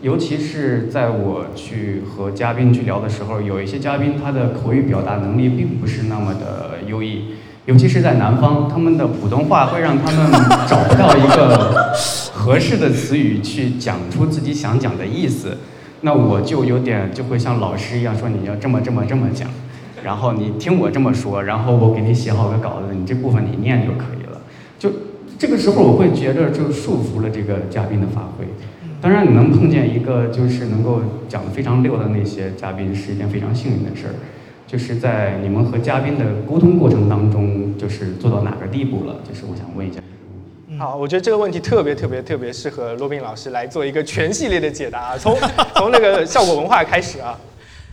[0.00, 7.34] 尤其是在我去和嘉宾去聊的时候，有一些嘉宾他的口语表达能力并不是那么的优异，
[7.68, 10.32] 尤其是在南方，他们的普通话会让他们
[10.66, 11.92] 找不到一个
[12.32, 15.54] 合适的词语去讲出自己想讲的意思。
[16.00, 19.46] 那我就有点就会像老师一样说你要这么这么这么讲，
[20.02, 24.40] 然后你听我这么说，然后我给你写好个稿子，你这部分你念就可以了。
[24.78, 24.90] 就
[25.38, 28.46] 这个时候我会觉得就束缚了这个嘉宾的发挥。
[29.02, 34.14] 当然，你能碰见一个就是能够讲得非常溜的那些嘉宾，是一件非常幸运的事儿。
[34.70, 39.16] 就是在你们和嘉宾的沟通过程当中，就是做到哪个地步了？
[39.26, 39.98] 就是我想问一下。
[40.78, 45.34] 好，我觉得这个问题特别特别特别适合罗宾老师来做一个全系列的解答，从
[45.74, 47.36] 从那个效果文化开始啊。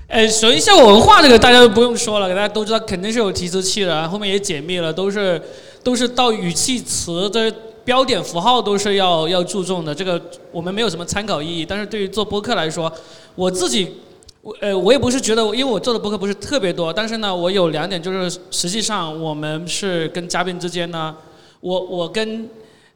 [0.08, 5.42] 呃，首先效果文化这个大家都不用说了，大家都知道肯定是有提词器的，后面也解密了，都是
[5.82, 7.52] 都是到语气词的。
[7.86, 10.20] 标点符号都是要要注重的，这个
[10.52, 11.64] 我们没有什么参考意义。
[11.64, 12.92] 但是对于做播客来说，
[13.36, 13.98] 我自己，
[14.46, 16.94] 我呃，我也不是觉得，因为我做的博客不是特别多。
[16.94, 21.18] 但是呢，我有两点，就是实际上我们是跟嘉宾之间呢，
[21.62, 22.48] 我我跟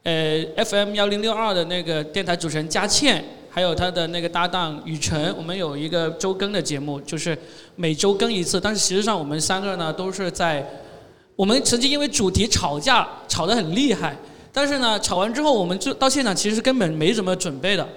[0.04, 7.36] 呃 FM 幺零六二的那个电台主持人佳倩，还有他的那个搭档雨辰，我们有一个周更的节目，就是
[7.76, 8.62] 每周更一次。
[8.62, 10.64] 但是实际上我们三个呢，都是在
[11.36, 14.16] 我们曾经因为主题吵架，吵得很厉害。
[14.54, 17.90] 但是呢，吵完之后，我们就到现场，其实根本没怎么准备的，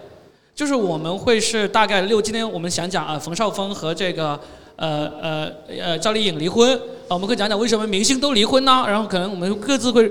[0.55, 4.39] 就是我们会是大概六，今天我们想讲啊，冯绍峰和这个
[4.77, 6.77] 呃呃呃赵丽颖离婚，
[7.09, 8.85] 啊，我们会讲讲为什么明星都离婚呢？
[8.87, 10.11] 然后可能我们各自会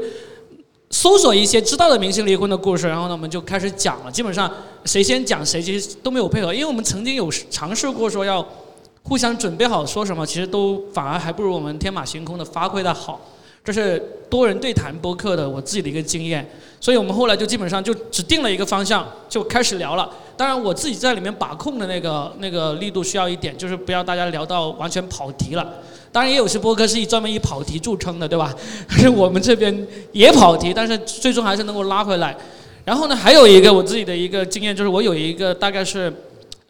[0.90, 4.12] 搜索一些知道的明星离婚的故事，然后呢，我们就开始讲了。
[4.12, 4.52] 基本上
[4.84, 8.44] 谁先讲谁其实都没有配合，因为我们曾经有尝试过说要
[9.04, 13.22] 互相准备好说什么，其实都反而还不如我们天马行空的发挥的好。
[13.64, 20.10] 这是多人对谈播客的我自己的一个经验，所以我们后来就基本上就只定了一个方向，就开始聊了。
[20.36, 25.76] 当然我自己在里面把控的那个那个力度需要一点，就是不要大家聊到完全跑题了。
[26.12, 28.52] 当然也有些播客是以专门以跑题著称的，对吧？
[28.90, 32.36] 但是我们这边也跑题，但是最终还是能够拉回来。
[32.84, 36.12] 然后呢，还有一个我自己的一个经验，就是我有一个大概是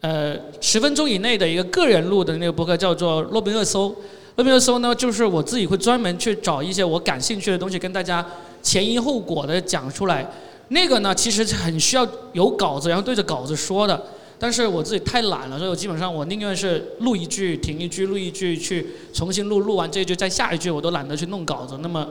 [0.02, 3.94] 呃十分钟以内的一个个人录的那个播客，叫做洛宾热搜。
[4.36, 8.24] 那边的时候呢，就是我自己会专门去找一些我感兴趣的东西，跟大家
[8.62, 10.26] 前因后果的讲出来。
[10.68, 14.02] 那个呢，其实很需要有稿子，然后对着稿子说的。
[14.38, 21.78] 但是我自己太懒了，所以我基本上我宁愿是录一句停一句，录一句去重新录，录完这一句再下一句，我都懒得去弄稿子。
[21.80, 22.08] 那么，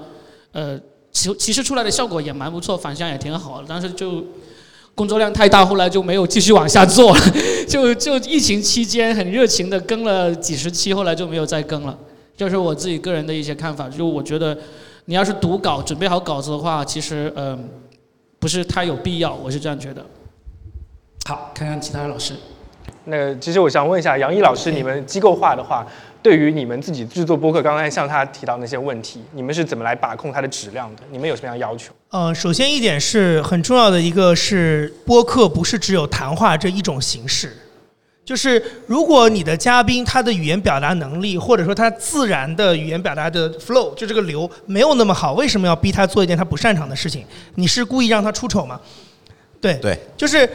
[0.54, 0.80] 呃，
[1.12, 3.66] 其其实出来的效果也蛮不错，反响也挺好的。
[3.68, 4.24] 但是就
[4.96, 7.22] 工作量太大，后来就没有继续往下做了。
[7.68, 11.98] 就就疫情期间很热情的更了几十期，后来就没有再更了。
[12.42, 14.58] 就是我自己个人的一些看法，就我觉得，
[15.06, 17.70] 你要是读稿准备好稿子的话，其实嗯，
[18.40, 20.04] 不是太有必要，我是这样觉得。
[21.28, 22.34] 好，看看其他的老师。
[23.06, 25.86] 那其实我想问一下杨毅老师，你们机构化的话，
[26.24, 31.04] 对于你们自己制作播客，刚才像他提到那些问题，你们是怎么来把控它的质量的？
[31.12, 31.94] 你们有什么样要求？
[32.10, 37.56] 呃，首先一点是很重要的一个是播客不是只有谈话这一种形式。
[38.32, 47.26] 就是如果你的嘉宾他的语言表达能力，或者说他自然的语言表达的 flow，就这个流没有那么好，为什么要逼他做一件他不擅长的事情？
[47.56, 48.80] 你是故意让他出丑吗？
[49.60, 50.50] 对对，就是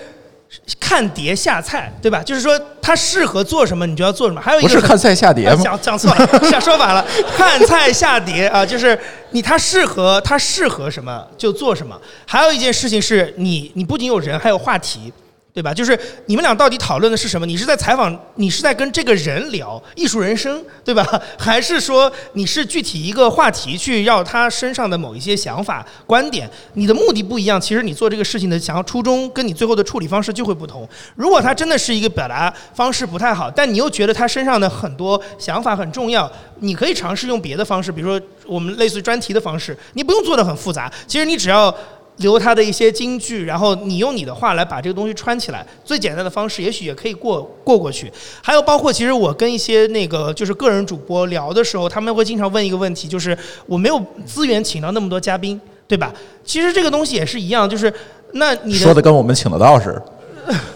[0.80, 2.22] 看碟下菜，对吧？
[2.22, 4.40] 就是说他适合做什么，你就要做什么。
[4.40, 5.60] 还有一个不是看菜下碟吗？
[5.62, 8.98] 讲讲错了，下说反了， 看菜下碟啊，就是
[9.32, 12.00] 你他适合他适合什么就做什么。
[12.24, 15.12] 还有一件事情是你你不仅有人，还有话题。
[15.56, 15.72] 对吧？
[15.72, 17.46] 就是你们俩到底讨论的是什么？
[17.46, 21.02] 你是在采访，你是在跟这个人聊艺术人生，对吧？
[21.40, 26.46] 还是说你是具体一个话题去要他身上的某一些想法、观点？
[26.74, 30.86] 你的目的不一样，其实你做这个事情的想要初衷跟你最后的处理方式就会不同。
[31.14, 41.74] 如果他真的是一个表达方式不太好，但你又觉得他身上的很多想法很重要，你可以尝试用别的方式，比如说我们类似于专题的方式，你不用做的很复杂，其实你只要。
[42.18, 48.10] 留他的一些金句，然后你用你的话来把这个东西穿起来，最简单的方式也许也可以过过过去。
[48.42, 53.36] 还有包括其实我跟一些那个就是个人主播聊的时候，他们会经常问一个问题，就是
[53.66, 56.12] 我没有资源请到那么多嘉宾，对吧？
[56.44, 57.92] 其实这个东西也是一样，就是
[58.32, 60.54] 那你说的跟我们请得到似的。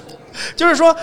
[0.57, 0.95] 就是说，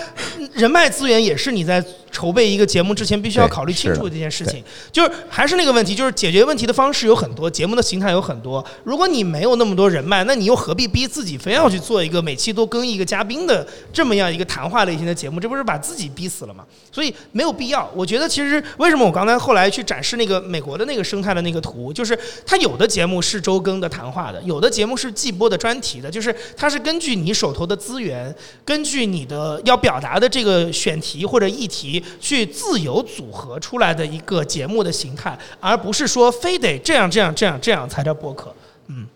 [0.54, 4.62] 人脉资源也是你在筹备一个节目之前必须要考虑清楚的这件事情。
[4.90, 8.64] 就是还是那个问题，就是解决问题的方式有很多，节目的形态有很多。
[8.84, 15.38] 如果你没有那么多人脉，那你又何必逼自己非要去做一个每期都更一个嘉宾的这么样一个谈话类型的节目？
[15.38, 16.64] 这不是把自己逼死了吗？
[16.98, 17.88] 所以没有必要。
[17.94, 28.34] 我觉得其实为什么我刚才后来去展示那个美国的那个生态的那个图，就是它有的节目是周更的谈话的，有的节目是季播的专题的，就是它是根据你手头的资源，
[28.64, 29.28] 根据你。
[29.28, 38.54] 的要表达的这个选题或者议题，去自由组合出来的一个节目的形态，而不是说非得这样这样这样这样才叫播客。
[38.86, 39.06] 嗯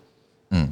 [0.51, 0.69] 嗯，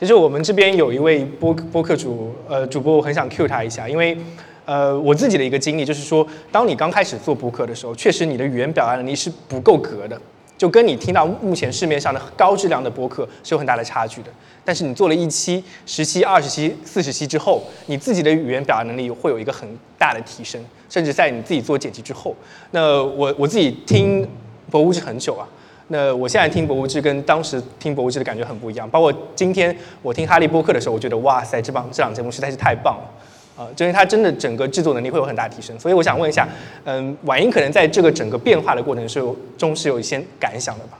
[0.00, 4.16] 其实我们这边有一位播播客主呃主播，我很想 cue 他一下，因为
[4.64, 10.20] 呃我自己的一个经历就是说，当你刚开始做播客的时候，确实你的语言表达能力是不够格的。
[10.56, 14.30] 就跟你听到目前市面上的高质量的播客是有很大的差距的，
[14.64, 22.34] 但是你做了一期、十期、二十期、四十期之后，你自己的语言表达能力会有一个很大的提升，甚至在你自己做剪辑之后，
[22.70, 24.26] 那我我自己听
[24.70, 25.44] 博物志很久啊，
[25.88, 33.10] 那我现在听博物志跟当时听博物志的感觉很不一样，包括今天我听哈利波特的时候，我觉得哇塞，这帮这档节目实在是太棒了。
[33.56, 36.48] 啊，就是它真的整个制作能力会有很大提升，所以我想问一下，
[36.84, 40.98] 嗯，婉英可能在这个整个变化的过程是有中是有一些感想的吧？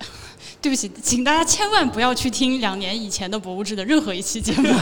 [0.62, 4.68] 对不起，请大家千万不要去听两年以前的《博物志》的任何一期节目，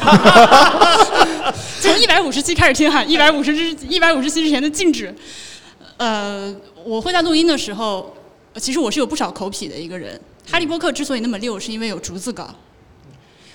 [1.83, 5.13] 从一百五十期开始听哈，一百五十之一百五十期之前的禁止。
[5.97, 6.55] 呃，
[6.85, 8.15] 我会在录音的时候，
[8.57, 10.19] 其实我是有不少口癖的一个人。
[10.53, 12.55] 《哈利波特》之所以那么溜，是因为有竹子稿。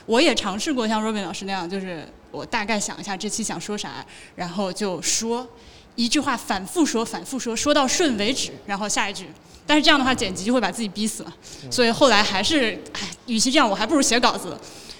[0.06, 2.06] 我也尝试过像 Robin 老师那样，就是。
[2.32, 4.06] 我大概想一下这期想说啥，
[4.36, 5.48] 然后就说
[5.96, 9.28] 一句话，反复说，反复说，说到顺为止，然后下一句。
[9.68, 11.34] 但是这样的话，剪辑就会把自己逼死了。
[11.70, 14.58] 所以后来还是，唉，与其这样，我还不如写稿子。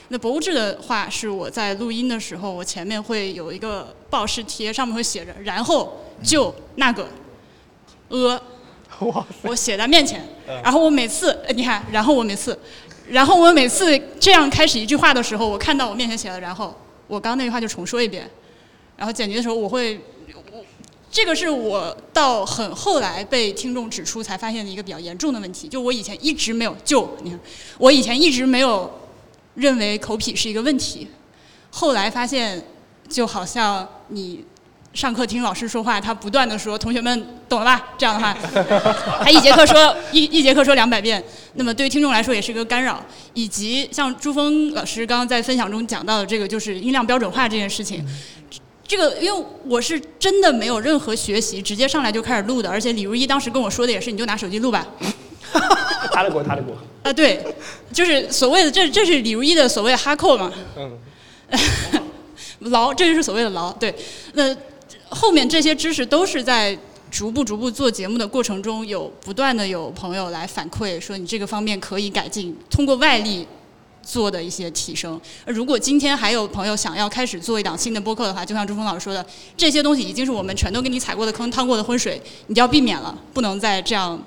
[0.10, 7.08] 那博物志的话，是我在录音的时候，我前面会有一个报时贴，上面会写着，然后就那个，
[8.10, 8.42] 呃，
[9.42, 10.24] 我写在面前，
[10.64, 12.58] 然后我每次，你看，然后我每次，
[13.08, 16.78] 然后我每次这样开始一句话的时候，我看到我面前写的然后。
[17.12, 18.26] 我刚刚那句话就重说一遍，
[18.96, 20.00] 然后剪辑的时候我会，
[20.34, 20.64] 我
[21.12, 27.38] 这个是我到很后来被听众指出才发现的一个比较严重的问题，就我以前一直没有就你看，
[27.78, 28.90] 我以前一直没有
[29.56, 31.10] 认为口癖是一个问题，
[31.70, 32.66] 后来发现
[33.10, 34.46] 就好像你。
[34.94, 38.36] 上课听老师说话，他不断的说：“同学们懂了吧？”这样的话，
[39.24, 41.24] 他一节课说一一节课说两百遍，
[41.54, 43.02] 那么对于听众来说也是一个干扰。
[43.34, 48.06] 以及像朱峰老师刚刚在分享中讲到的这个，就是音量标准化这件事情。
[48.86, 52.70] 这个因为我是真的没有任何学习，直接上来就开始录的。
[52.70, 54.86] 而且李如一当时跟我说的也是，你就拿手机录吧。
[56.12, 56.76] 他的锅，他的锅。
[57.04, 57.42] 啊，对，
[57.94, 60.52] 就是所谓的这这是李如一的所谓哈扣嘛。
[60.76, 61.00] 嗯。
[62.70, 63.72] 牢，这就是所谓的牢。
[63.72, 63.96] 对，
[64.34, 64.54] 那。
[65.12, 66.78] 后面这些知识都是在
[67.12, 73.46] 逐步逐步做节目的过程中，有不断的有朋友来反馈说你这个方面可以改进，通过外力
[74.02, 75.20] 做的一些提升。
[75.46, 79.24] 如果今天还有朋友想要开始做一档新的播客的话，就像朱峰老师说的，
[79.58, 84.20] 这些东西已经是我们全都给你踩过的坑、趟过的浑水，你就要避免了，不能再这样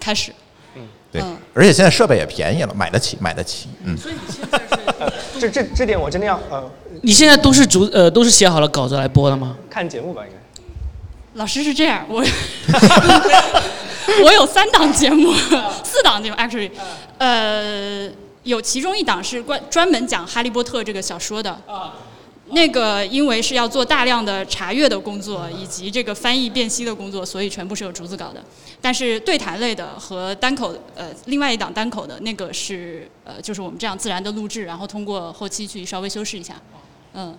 [0.00, 0.34] 开始。
[1.14, 1.62] 嗯，对。
[1.62, 3.68] 而且现在设备也便宜了，买得起，买得起。
[3.84, 3.96] 嗯。
[3.96, 4.58] 所以你现在
[5.32, 6.70] 是这这这点我真的要呃。
[7.02, 9.56] 你现在都是主呃都是写好了稿子来播的吗？
[9.68, 10.38] 看节目吧，应该。
[11.34, 12.24] 老师是这样，我
[14.22, 15.34] 我有三档节目，
[15.82, 16.70] 四档节目，actually，
[17.18, 18.08] 呃，
[18.44, 21.58] 有其中一档是关专门讲《哈利波特》这个小说的。
[22.50, 28.42] 那个因为是要做大量的查阅的工作，以及这个翻译辨析的工作，所以全部是有逐字稿的。
[28.80, 36.54] 但是对谈类的和单口，呃，另外一档单口的那个是呃，就是我们这样自然的录制，然后通过后期去稍微修饰一下，
[37.14, 37.34] 嗯。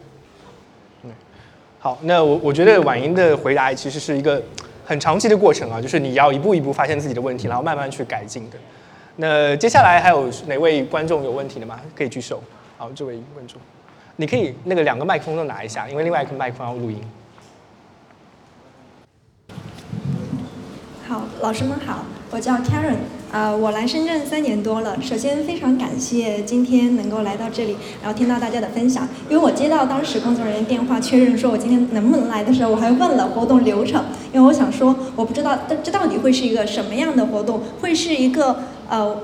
[1.78, 4.42] 好，那我我觉得婉莹的回答其实是一个
[4.84, 8.58] 很长期的过程啊，就是你要一步一步发现自己的问题，然后慢慢去改进的。
[9.18, 11.80] 那接下来还有哪位观众有问题的吗？
[11.96, 12.42] 可以举手。
[12.76, 13.62] 好，这位观众。
[14.18, 17.02] 你可以那个两个麦克风都拿一下，因为另外一个麦克风要录音。
[21.06, 22.96] 好，老师们好，我叫 Karen，
[23.34, 24.98] 呃，我来深圳三年多了。
[25.02, 29.06] 首先非常感谢今天能够来到这里，然后听到大家的分享。
[29.30, 34.02] 因为我接到当时工作人员电话确认说我今天能不能来的时候，我还问了活动流程，
[34.32, 39.18] 因为我想说我不知道这这到底会是一个什么样的活动，会是一个呃。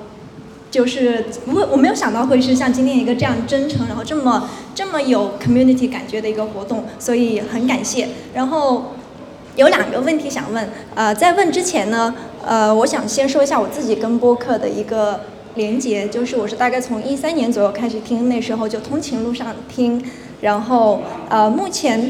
[0.72, 8.08] 就是不会，我没有想到会是像今天一个这样真诚，然后这么这么有 community 感觉的一个活动，所以很感谢。
[8.34, 8.94] 然后
[9.58, 15.20] 有两个问题想问，呃，在问之前呢，呃，我想先说一下我自己跟播客的一个
[15.56, 20.02] 连接，就是我是大概从一三年左右开始听，那时候就通勤路上听，
[20.40, 22.10] 然后呃，目前。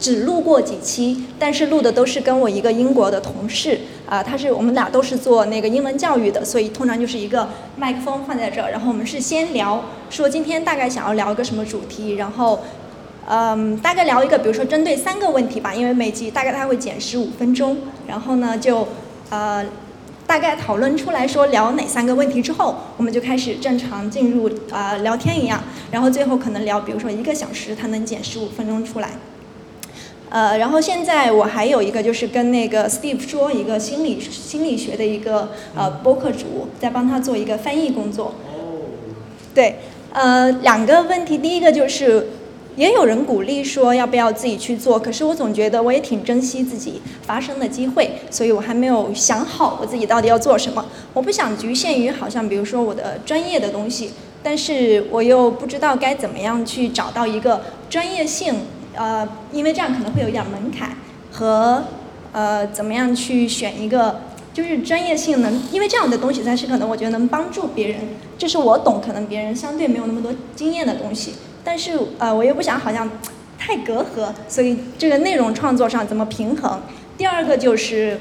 [0.00, 7.46] 只录过几期，但是录的都是跟我一个英国的同事啊，他是我们俩都是做那个英文教育的，所以通常就是一个
[7.76, 12.60] 麦克风放在这儿，然后我们是先聊说今天大概想要聊一个什么主题，然后
[13.28, 17.76] 嗯大概聊一个，比如说针对三个问题吧，因为每集大概他会减十五分钟，
[18.08, 18.88] 然后呢就
[19.28, 19.62] 呃
[20.26, 29.10] 大概讨论出来说聊哪三个问题之后，我们就开始正常进入啊聊天一样，然后最后可能聊比如说一个小时，他能减十五分钟出来。
[30.30, 38.34] 呃，然后现在我还有一个就是跟那个 Steve 说一个心理心理学的一个呃播客主，在帮他做一个翻译工作。
[39.52, 39.80] 对，
[40.12, 42.28] 呃，两个问题，第一个就是，
[42.76, 50.86] 也有人鼓励说要不要自己去做，可是我总觉得我也挺珍惜自己发声的机会，所以我还没有想好我自己到底要做什么。
[51.12, 54.12] 我不想局限于好像比如说我的专业的东西，
[54.44, 58.54] 但是我又不知道该怎么样去找到一个专业性。
[59.00, 60.90] 呃，因为这样可能会有一点门槛
[61.32, 61.82] 和
[62.32, 64.20] 呃，怎么样去选一个
[64.52, 68.00] 就是专业性能，因为这样的东西才是可能我觉得能帮助别人，
[68.36, 71.32] 这是我懂，可能别人相对没有那么多经验的东西，
[71.64, 73.10] 但是呃，我又不想好像
[73.58, 76.78] 太隔阂，所以这个内容创作上怎么平衡？
[77.16, 78.20] 第二个就是，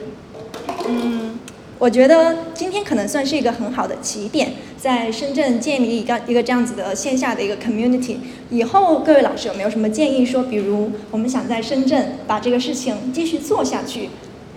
[0.87, 1.37] 嗯，
[1.79, 4.51] 我觉得今天可能算是一个很好的起点。
[4.77, 8.17] 在深圳建立一个一个这样子的线下的一个 community，
[8.49, 10.25] 以后各位老师有没有什么建议？
[10.25, 14.09] 说比如我们想在深圳把这个事情继续做下去，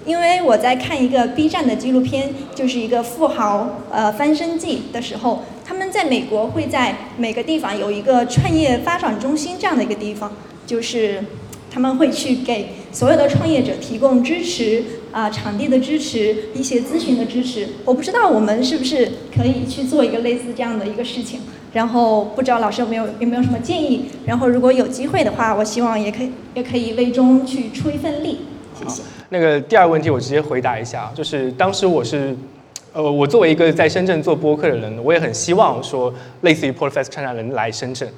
[0.05, 10.33] 因为我在看一个 B 站的纪录片，就是一个富豪呃翻身记的时候，他们在美国会在每个地方有一个创业发展中心这样的一个地方，
[10.67, 11.25] 就是
[11.69, 14.85] 他们会去给所有的创业者提供支持。
[15.13, 21.41] 啊，场地的支持，一些咨询的支持，我不知道我们是不是可以去做一个类似这样的一个事情。
[21.75, 24.07] 然后不知道老师有没有有没有什么建议？
[24.25, 28.39] 然后如果有机会的话，我希望也可以也可以为中去出一份力。
[28.83, 29.03] 谢谢。
[29.29, 32.35] 那个第二个问题我直接回答一下，就是当时我是，
[32.95, 38.09] 呃，我作为一个在深圳做播客的人，我也很希望说类似于 Podcast 看看人来深圳。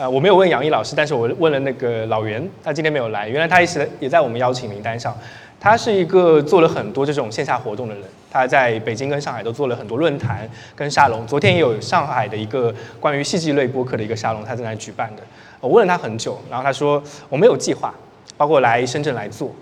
[0.00, 5.14] 呃，我没有问杨毅老师，但是我问了那个老袁，他今天没有来，原来他一直也在我们邀请名单上。
[5.60, 11.26] 他是一个做了很多这种线下活动的人，他在北京跟上海都做了很多论坛跟沙龙。
[11.26, 15.22] 昨天也有上海的一个关于戏剧类播客的一个沙龙，他正在举办的。
[15.60, 17.92] 我问了他很久，然后他说我没有计划，
[18.38, 19.54] 包括来深圳来做，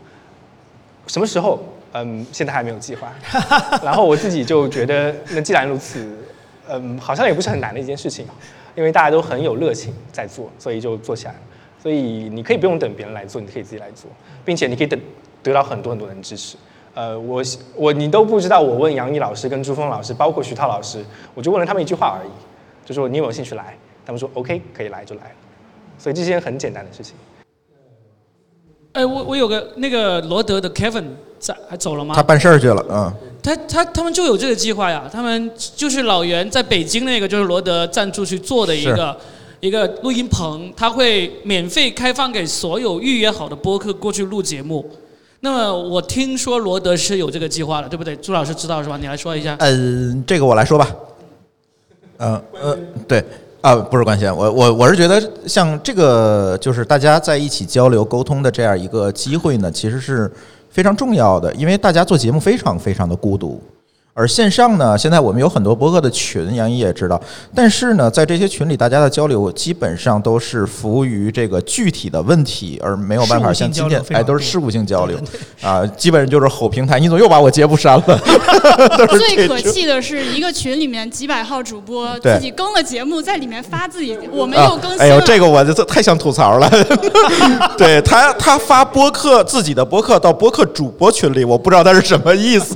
[1.08, 1.58] 什么时候？
[1.94, 3.12] 嗯，现在还没有计划。
[3.82, 6.16] 然后我自己就觉得，那既然如此，
[6.68, 8.24] 嗯，好像也不是很难的一件事情，
[8.78, 11.38] 因为大家都很有热情在做，所以就做起来了。
[11.82, 14.08] 所以你可以不用等别人来做，你可以自己来做，
[14.44, 14.98] 并且你可以等。
[15.40, 16.56] 得到很多很多人支持，
[16.94, 17.40] 呃，我
[17.76, 21.02] 我你都不知道，我问杨毅老师跟朱峰老师，包括徐涛老师，
[21.32, 22.30] 我就问了他们一句话而已，
[22.84, 23.78] 就说你有没有兴趣来？
[24.04, 25.36] 他们说 OK，可以来就来了，
[25.96, 27.14] 所以这些很简单的事情。
[28.94, 31.04] 哎，我我有个那个罗德的 Kevin
[31.38, 32.16] 在还走了吗？
[32.16, 33.14] 他办事儿去了，嗯。
[33.48, 39.16] 他他他们就有这个计划呀，他们就是老袁在北京那个就是罗德赞助去做的一个
[39.60, 44.84] 一个录音棚，他会免费开放给所有预约好的播客过去录节目。
[45.40, 48.14] 那么我听说罗德是有这个计划的，对不对？
[48.16, 48.98] 朱老师知道是吧？
[48.98, 49.56] 你来说一下。
[49.60, 50.94] 嗯，这个我来说吧。
[52.18, 52.76] 嗯呃，
[53.06, 53.24] 对
[53.62, 60.30] 啊，不是关心我我我是觉得像这个就是大家在一起交流沟通的这样一个机会呢，其实是
[60.78, 63.60] 非常重要的，因为大家做节目非常非常的孤独。
[64.18, 67.22] 而线上呢，现在我们有很多博客的群，杨一也知道。
[67.54, 75.16] 但是呢，在这些群里，大家的交流基本上都是服务于这个具体的问题，而没有办法像今天，哎，都是事务性交流
[75.62, 76.98] 啊，基本上就是吼平台。
[76.98, 78.20] 你怎么又把我节目删了？
[79.16, 85.04] 最可气的是一个群里面几百号主播自己更了节目，在里面发自己，我没有更新了。
[85.04, 86.68] 哎呦，这个我就太想吐槽了。
[87.78, 92.74] 对他，他发播客自己的播客到播客主播群里，我不知道他是什么意思。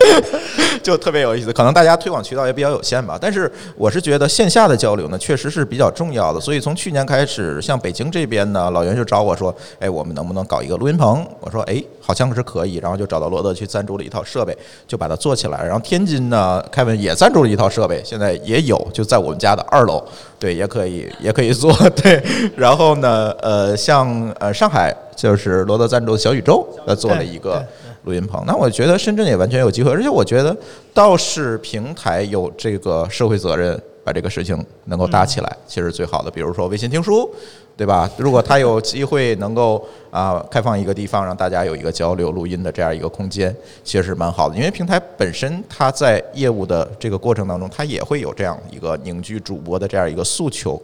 [0.82, 3.18] 就特别有意思，可能大家推广渠道也比较有限吧。
[3.20, 6.40] 但是我是觉得线下的交流呢，确实是比较重要的。
[6.40, 14.56] 所以从去年开始，像北京这边呢，老袁就找我说：“哎，我们能不能搞一个录音棚？”我说：“哎，好像是可以。”然后就找到罗德去赞助了一套设备，
[14.88, 15.62] 就把它做起来。
[15.62, 20.02] 然后天津呢，凯文也赞助了一套设备，现在也有，就在我们家的二楼，
[20.38, 21.72] 对，也可以，也可以做。
[21.90, 22.22] 对，
[22.56, 27.62] 然后呢，呃，像呃上海就是罗德赞助的小宇宙，呃，做了一个。
[28.04, 28.42] 录音棚。
[28.46, 30.56] 那我觉得深圳也完全有机会，而且我觉得
[30.92, 36.30] 倒是平台有这个社会责任，把这个事情能够搭起来，其实最好的。
[36.30, 37.30] 比如说微信听书。
[37.76, 38.10] 对吧？
[38.18, 44.54] 如果他有机会能够啊开放一个地方，让大家有一个交流录音的这样一个空间，其实是蛮好的。
[44.54, 50.78] 因为平台本身它在业务的这个过程当中，它也会有这样一个凝聚主播的这样一个诉求。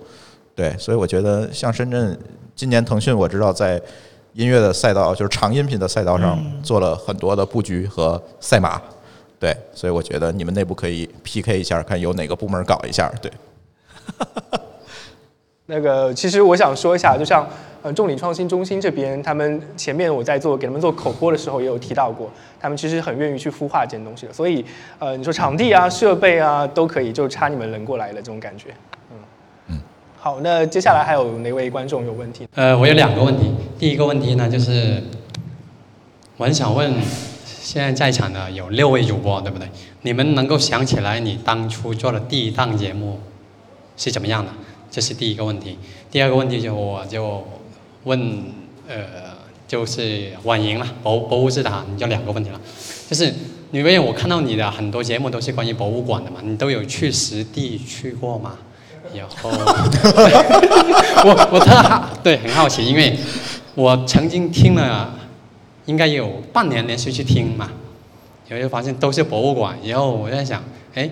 [0.54, 2.18] 对，所以我觉得像深圳
[2.54, 3.78] 今年腾讯我知道在
[4.36, 8.78] 音乐的赛道，就是长音频的赛道上做了很多的布局和赛马。
[9.40, 13.10] 对，所以我觉得你们内部可以 PK 一下，看有哪个部门搞一下。
[13.22, 13.32] 对。
[15.64, 17.48] 那个，其实我想说一下，就像
[17.82, 22.30] 呃，众理创新中心这边，他们前面我在做给他们做口播的时候，也有提到过，
[22.60, 24.32] 他们其实很愿意去孵化这些东西的。
[24.34, 24.62] 所以，
[24.98, 28.66] 呃，你说场地啊、设备啊都可以，就差你们人过来了这种感觉。
[30.26, 32.48] 好，那接下来还有哪位观众有问题？
[32.56, 33.44] 呃，我有两个问题。
[33.78, 35.00] 第一个问题呢，就是
[36.36, 36.92] 我很想问，
[37.44, 39.68] 现在在场的有六位主播，对不对？
[40.02, 43.20] 你们能够想起来你当初做的第一档节目
[43.96, 44.50] 是怎么样的？
[44.90, 45.78] 这是第一个问题，
[46.10, 47.46] 第二个问题就我就
[48.02, 48.46] 问
[48.88, 49.04] 呃，
[49.68, 52.60] 就是婉莹了，博博物志的，你就两个问题了，
[53.08, 53.32] 就是
[53.70, 58.58] 因为我看到你的很多节目都是关于博物馆的嘛，你都有去实地去过吗？
[59.16, 59.50] 然后
[61.24, 63.18] 我我特好对很好奇，因为
[63.74, 65.14] 我曾经听了
[65.86, 67.70] 应该有半年连续去听嘛，
[68.48, 70.62] 然后就发现都是博物馆，然后我在想，
[70.94, 71.08] 哎。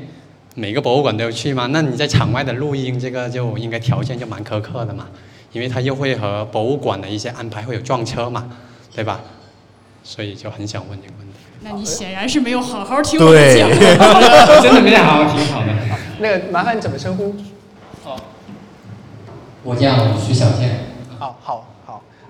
[0.57, 1.67] 每个博物馆都有去吗？
[1.73, 5.09] 那你在场外的录音，这个就应该条件就蛮苛刻的嘛，
[5.51, 8.49] 因为他又会和博物馆的一些安排会有撞车嘛，
[8.95, 9.21] 对吧？
[10.05, 11.35] 所以就很想问这个问题。
[11.63, 13.69] 那你显然是没有好好听我的讲，
[14.63, 15.67] 真的没有好好听好的。
[16.21, 17.35] 那个麻烦你怎么称呼？
[18.05, 18.21] 哦，
[19.63, 20.87] 我叫徐小健。
[21.19, 21.69] 好好。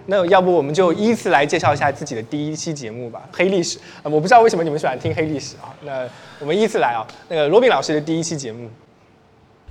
[0.07, 3.23] 那要不我们就依次来介绍一下自己的第一期节目吧。
[3.33, 5.73] 黑历史，呃，我不知道为什么你们喜欢听黑历史啊。
[5.83, 6.07] 那
[6.39, 7.01] 我们依次来啊。
[7.31, 8.69] 那个罗宾老师的第一期节目，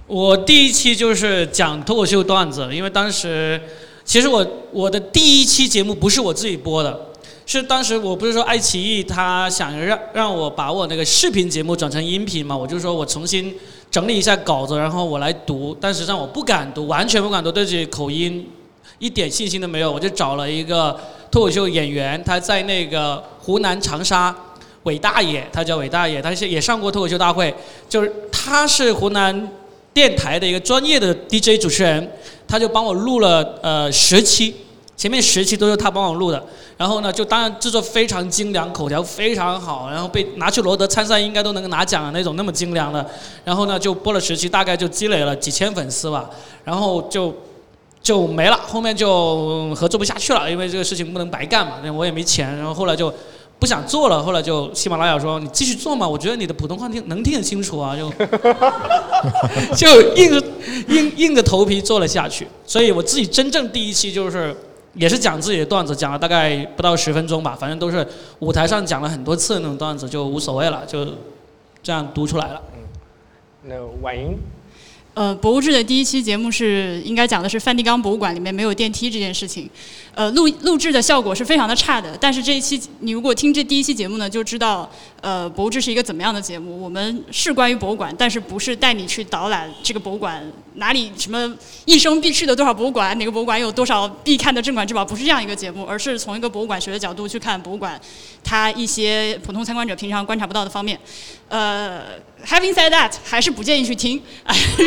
[0.08, 3.62] 我第一期就是讲脱口秀段子，因为当时
[4.04, 7.00] 其实我我的第一期节目不是我自己播的，
[7.46, 13.54] 是当时我不是说爱奇艺他想让让我把我那个视频节目转成音频嘛，我就说我重新
[13.94, 18.44] 整理一下稿子，然后我来读，但实际上我不敢读，完全不敢读，对自己口音。
[18.98, 24.36] 一点信心都没有，我就找了一个脱口秀演员，他在那个湖南长沙，
[24.82, 27.54] 韦大爷，他叫韦大爷，他是也上过脱口秀大会，
[27.88, 29.48] 就是他是湖南
[29.94, 32.12] 电台的一个专业的 DJ 主持人，
[32.48, 34.56] 他就帮我录了呃十期，
[34.96, 36.44] 前面十期都是他帮我录的，
[36.78, 43.06] 然后呢就当然制作非常精良，口条非常好，然后被拿去罗德参赛应该都能拿奖的那种那么精良的，
[43.44, 46.30] 然后呢就播了十期，大概就积累了几千粉丝吧，
[46.64, 47.34] 然后就。
[48.04, 53.10] 就没了，后面就合作不下去了，因为这个事情不能白干嘛，我也没钱，然后后来就
[53.58, 58.12] 不想做了，后来就喜马拉雅说你继续做嘛，我觉得你的普通话听能听得清楚啊，就
[59.74, 60.46] 就硬着
[60.90, 64.54] 硬硬着头皮做了下去，所以我自己真正第一期就是
[64.94, 68.08] 也是讲自己的段子，讲了大概不到十分钟吧，反正都是
[68.40, 71.06] 舞台上讲了很多次那种段子，就无所谓了，就
[71.82, 72.62] 这样读出来了。
[72.76, 72.80] 嗯，
[73.64, 74.38] 那婉莹。
[75.16, 79.70] 呃，博物志的第一期节目是应该讲的是梵蒂冈博物馆里面没有电梯这件事情，
[80.16, 82.18] 呃，录录制的效果是非常的差的。
[82.20, 84.90] 但是这一期你如果听这第一期节目呢，就知道，
[85.22, 86.82] 呃，博物志是一个怎么样的节目。
[86.82, 90.44] 我们是关于博物馆，但是不是带你去导览这个博物馆
[90.76, 91.56] 哪里什么
[91.86, 98.02] 一生必去的多少博物馆，哪个博物馆有多少必看的镇馆之宝，不是这样一个节目，而是从一个博物馆学的角度去看博物馆，
[98.44, 101.00] 它一些普通参观者平常观察不到的方面，
[101.50, 102.02] 呃。
[102.46, 104.22] Having said that，还是不建议去听，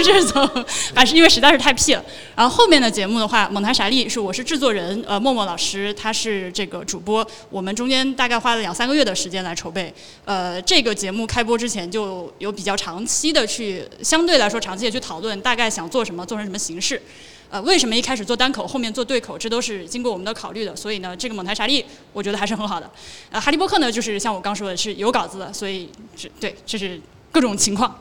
[0.04, 2.04] 这种还是因为实在是太屁了。
[2.34, 9.92] 然后后面的节目的话，蒙台傻利是我是制作人，呃，默默老师他是这个主播，我们中间大概花了两三个月的时间来筹备。
[10.26, 17.00] 呃，这个节目开播之前就有比较长期的去，相对来说长期的去讨论，大概想做什么，做成什么形式。
[17.48, 20.76] 呃，为什么一开始做单口，后面做对口，这都是经过我们的考虑的。
[20.76, 21.82] 所以呢，这个蒙台傻利
[22.12, 22.90] 我觉得还是很好的。
[23.30, 27.00] 呃，哈利波特呢，就是像我刚说的是有稿子的，所以这对这是。
[27.37, 27.95] 各种情况。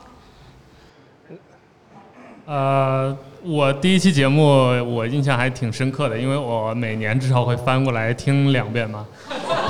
[2.46, 4.42] 呃，我第一期节目
[4.94, 9.04] 我印象还挺深刻的，因为我每年至少会翻过来听两遍嘛。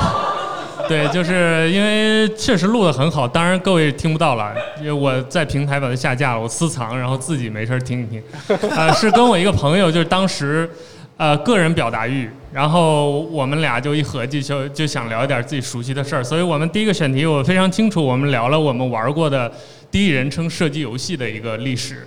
[0.87, 8.23] 对，就是因为确实录的很好，当然各位听不到了，因为我在平台把它下架了，我私藏，然后自己没事听一听。
[8.71, 10.71] 呃，是跟我一个朋友，就是当时。
[11.17, 16.23] 呃，个人表达欲，然后我们俩就一合计，就就想聊一点自己熟悉的事儿。
[16.23, 19.51] 所以我们第一个选题我非常清楚，我们聊了我们玩过的
[19.91, 22.07] 第一人称射击游戏的一个历史。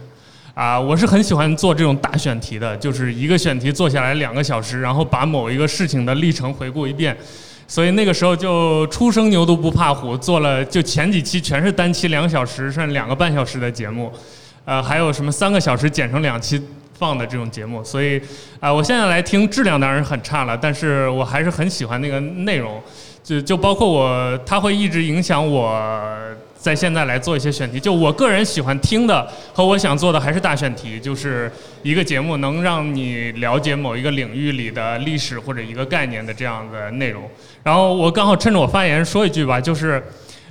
[0.53, 7.15] 啊，我是很喜欢做这种大选题的，就是一个选题做下来两个小时，然后把某一个事情的历程回顾一遍。
[7.65, 14.11] 所以那个时候就初生牛犊不怕虎，做了就前几期全是单期两小时甚至两个半小时的节目，
[14.65, 16.61] 呃，还有什么三个小时剪成两期
[16.99, 18.21] 放的这种节目，所以
[18.59, 22.79] 啊、我现在来听质量当然很差了，但是我还是很喜欢那个内容，
[23.23, 25.81] 就就包括我，它会一直影响我
[26.57, 27.79] 在现在来做一些选题。
[27.79, 31.49] 就我个人喜欢听的和我想做的还是大选题，就是
[31.83, 37.23] 一个节目能让你了解某一个领域里的历史或者一个概念的这样的内容。
[37.63, 40.03] 然后我刚好趁着我发言说一句吧，就是，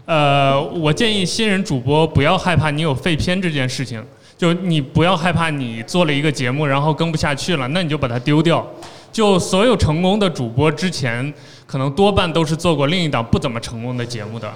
[0.07, 4.03] 呃，我建议新人主播不要害怕你有废片这件事情。
[4.39, 8.64] 就你不要害怕，你做了一个节目，然后跟不下去了，那你就把它丢掉。
[9.11, 11.34] 就所有成功的主播之前，
[11.66, 14.49] 可能多半都是做过另一档不怎么成功的节目的。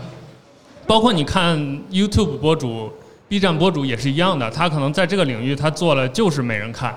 [0.87, 1.59] 包括你看
[1.91, 2.93] YouTube 博主、
[3.29, 6.95] B 站博主也是一样的，他可能在这个领域他做了就是没人看，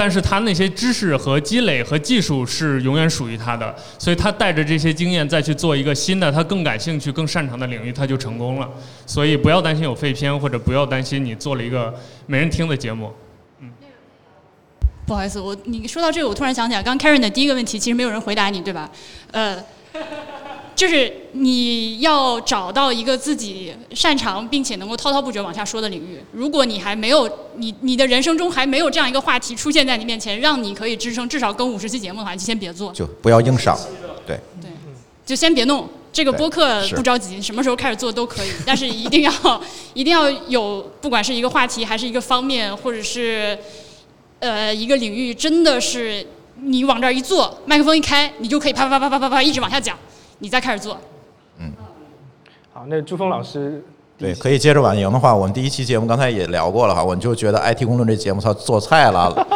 [0.00, 8.66] 但是他那些知识和积累和技术是永远属于他的，所以他带着这些经验再去做一个新的他更感兴趣、更擅长的领域，他就成功了。
[9.04, 11.94] 所以不要担心有废片，或者不要担心你做了一个
[12.24, 13.12] 没人听的节目。
[13.60, 13.70] 嗯
[15.06, 18.90] 不好意思，我你说到这个，我突然想起来，刚 Karen 的第一个问题，其实没有人回答你，对吧？
[19.32, 19.62] 呃，
[20.80, 26.18] 就是你要找到一个自己擅长并且能够滔滔不绝往下说的领域。
[26.32, 33.78] 如果你还没有你你的人生中还没有这样一个话题出现在你面前，让你可以支撑至少跟五十期节目的话，你就先别做，就不要硬上，
[34.26, 34.70] 对对，
[35.26, 35.86] 就先别弄。
[36.10, 39.62] 这个播客不着急，什么时候开始做都可以， 但是一定要
[39.92, 43.58] 一定要有，不管是一个话题，还是一个方面，或者是
[44.38, 46.26] 呃一个领域，真的是
[46.56, 49.96] 你往这儿一坐，麦克风一开，你就可以啪啪啪啪啪啪一直往下讲，
[50.40, 50.98] 你再开始做。
[51.58, 51.72] 嗯
[52.72, 53.82] 好，那朱峰老师，
[54.18, 59.46] 对，可以接着婉莹的话，我们第一期节目刚才也聊过了哈，我就觉得 IT 公论这节目它做菜了。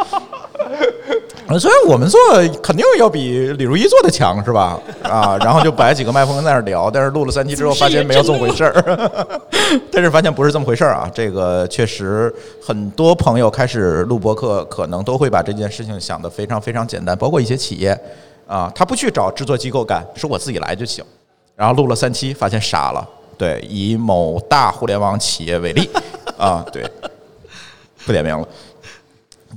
[1.47, 2.19] 呃 虽然我们做
[2.61, 4.79] 肯定要比李如一做的强是吧？
[5.03, 9.39] 啊，然后就摆几个麦克风在那儿聊，但是录了三期之后发现没有这么回事儿，
[9.91, 11.09] 但是发现不是这么回事儿啊。
[11.13, 17.97] 这个确实很多朋友开始录播客，可能都会把这件事情想得非常非常简单，包括一些企业
[18.47, 21.03] 啊，他不去找制作机构干，说我自己来就行。
[21.55, 23.07] 然后录了三期，发现傻了。
[23.37, 25.89] 对，以某大互联网企业为例，
[26.37, 26.89] 啊，对，
[28.05, 28.47] 不点名了。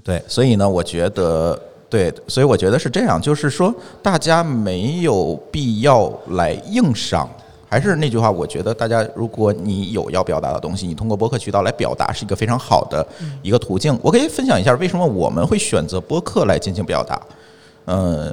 [0.02, 7.28] 对，所以呢，我觉得，对，所以我觉得是这样，就是说，大家没有必要来硬上。
[7.68, 13.06] 还是那句话，我觉得大家，如果你有要表达的东西，你通过播客渠道来表达，是一个非常好的
[13.42, 13.96] 一个途径。
[14.00, 17.20] 我可以分享一下为什么我们会选择播客来进行表达。
[17.88, 18.30] 呃，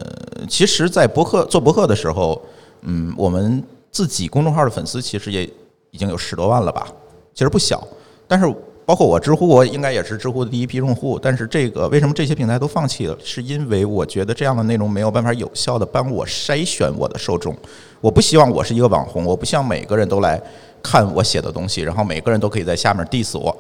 [0.50, 2.42] 其实，在博客做博客的时候，
[2.82, 5.50] 嗯，我们自己公众号的粉丝其实也
[5.92, 6.86] 已经有十多万了吧，
[7.34, 7.82] 其实不小。
[8.28, 8.54] 但是
[8.86, 11.18] 包括我知乎，我应该也是知乎的第一批用户。
[11.18, 13.18] 但是这个为什么这些平台都放弃了？
[13.24, 17.56] 是因为我觉得这样的内容没有办法有效的帮我筛选我的受众。
[18.02, 20.38] 我不希望我是一个网红，我不希望每个人都来
[20.84, 23.56] 看我写的东西，然后每个人都可以在下面 diss 我。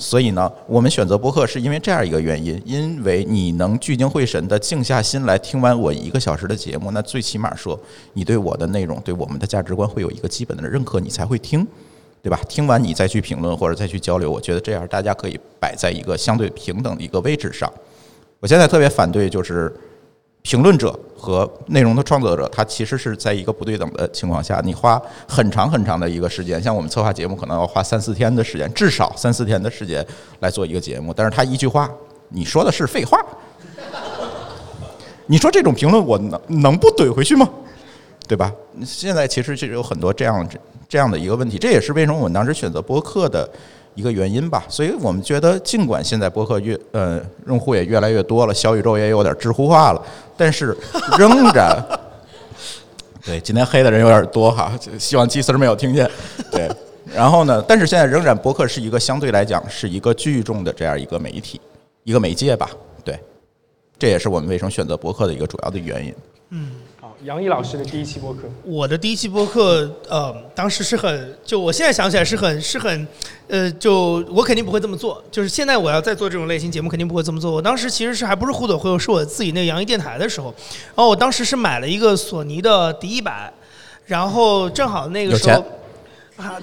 [0.00, 7.78] 所以呢，我们选择播客是因为这样一个原因，因为你能聚精会神的静下心来听完我一个小时的节目，那最起码说
[8.14, 11.66] 你对我的内容、对我们的价值观会有一个基本的认可，你才会听，
[12.22, 12.40] 对吧？
[12.48, 17.70] 听完你再去评论或者再去交流，我觉得这样大家可以摆在一个相对平等的一个位置上。
[18.40, 19.70] 我现在特别反对就是。
[20.42, 30.04] 评论者和内容的创作者，他其实是在一个不对等的情况下，你花很长很长的一个时间，像我们策划节目可能要花三四天的时间，至少三四天的时间
[30.40, 31.90] 来做一个节目，但是他一句话，
[32.30, 33.22] 你说的是废话，
[35.26, 37.48] 你说这种评论我能能不怼回去吗？
[38.26, 38.52] 对吧？
[38.86, 40.48] 现在其实就有很多这样
[40.88, 43.48] 这样的一个问题，这也是为什么我们当时选择播客的
[43.94, 44.64] 一个原因吧。
[44.68, 50.02] 所以我们觉得，尽管现在博客越呃用户也越来越多了，小宇宙也有点知乎化了，
[50.36, 50.76] 但是
[51.18, 51.76] 仍然，
[53.24, 56.10] 对今天黑的人有点多哈，希望祭司没有听见。
[56.50, 56.70] 对，
[57.14, 61.60] 然后呢，但是现在仍然博客是一个相对来讲是一个聚众的这样一个媒体，
[62.04, 62.70] 一个媒介吧。
[63.04, 63.18] 对，
[63.98, 66.14] 这也是我们为什么选择博客的一个主要的原因。
[66.50, 66.89] 嗯，好，
[67.24, 73.06] 杨毅老师的第一期播客，我的第一期播客，呃，当时是很，就我现在想起来是很是很，
[73.46, 75.22] 呃，就我肯定不会这么做。
[75.30, 77.52] 就是现在我要再做这种类型节目，肯定不会这么做。
[77.52, 80.46] 我当时其实是还不是互怼会，是我自己那个杨毅电台的时候，
[80.86, 83.52] 然后我当时是买了一个索尼的敌一百，
[84.06, 85.62] 然后正好那个时候。
[86.36, 86.56] 啊，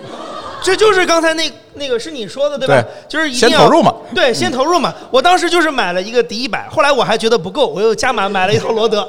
[0.67, 2.81] 这就是刚才那那个是你说的对吧？
[2.81, 4.93] 对就是一定要先投入嘛对，先投入嘛。
[5.09, 9.07] 我当时就是买了一个迪一百，后来我还觉得不够，我又加码买了一套罗德。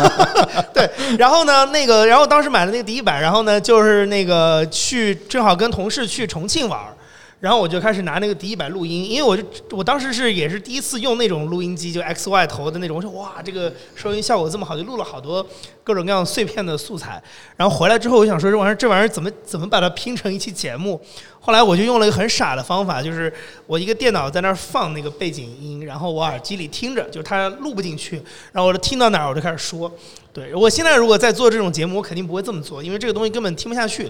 [0.74, 0.86] 对，
[1.18, 6.92] 然后呢，那个，然后当时买了那个迪一百，然后呢，就是那个去正好跟同事去重庆玩儿。
[7.40, 12.98] 然后我就开始拿那个第一百录音，因为我就我当时是也是第一次用那种录音机，就 X Y 头的那种。
[12.98, 15.44] 我说哇，这个收音效果这么好，就录了好多
[15.82, 17.20] 各种各样碎片的素材。
[17.56, 21.00] 然后回来之后，我想说这玩意儿这玩意儿怎么怎么把它拼成一期节目？
[21.42, 23.32] 后来我就用了一个很傻的方法，就是
[23.66, 28.16] 我一个电脑在那儿放那个背景音，然后我耳机里听着，就是它录不进去，
[28.52, 29.90] 然后我就听到哪儿我就开始说。
[30.32, 34.08] 对我现在如果在做这种节目，我肯定不会这么做，因为这个东西根本听不下去。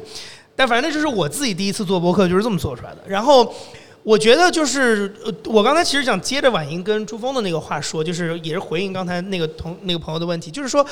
[0.61, 2.98] 但反正就是我自己第一次做播客就是这么做出来的。
[3.06, 3.50] 然后
[4.02, 5.11] 我觉得就是，
[5.46, 10.84] 我刚才其实想接着婉莹跟朱峰的那个话说，就是也是回应刚才那个同那个朋友的问题，就是说，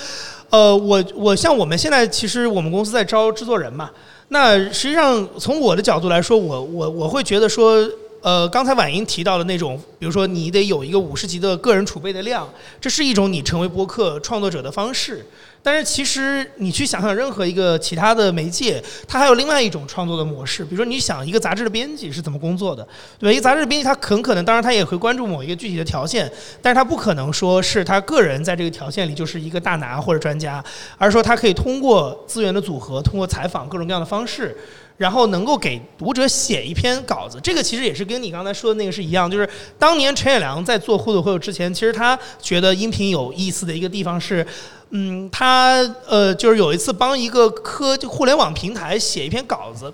[0.48, 3.90] 呃，我我像我们现在其实我们公司在招制作人嘛，
[4.28, 7.86] 那实际上从我的角度来说，我我我会觉得说。
[8.20, 15.24] 呃，刚才婉莹提到的那种，比如说你得有一个五十集的个人储备的量，这是一种你成为播客创作者的方式。
[15.68, 20.64] 但是其实你去想想任何一个其他的媒介，它还有另外一种创作的模式。
[20.64, 22.82] 比如说你想一个杂志的编辑是怎么工作的，
[23.18, 23.32] 对吧？
[23.34, 30.64] 一个杂志的编辑他很可能，当然他也会关注某一个具体的条线，但是他不可能说是他个人在这个条线里就是一个大拿或者专家，
[30.96, 34.56] 而是说他可以通过资源的组合，通过采访各种各样的方式。
[34.96, 39.48] 然后能够给读者写一篇稿子，这个其实也是跟你刚才说的那个是一样，就是
[39.78, 44.44] 当年陈也良在做互动会有之前，其实他觉得音频有意思的一个地方是，
[44.90, 49.92] 嗯，他呃就是有一次帮一个科互联网平台写一篇稿子，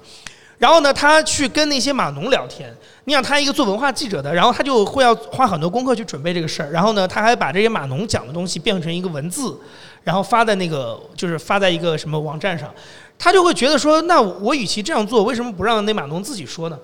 [0.58, 2.72] 然后呢他去跟那些码农聊天，
[3.04, 9.58] 你想他一个做文化记者的，然后他就会要花很多功课去准备这个事儿，然后呢他还把这些码农讲的东西变成一个文字，
[10.02, 12.72] 然后发在那个就是发在一个什么网站上。
[13.16, 16.78] 他就会觉得说，那我与其这样做，为什么不让那码农自己说呢？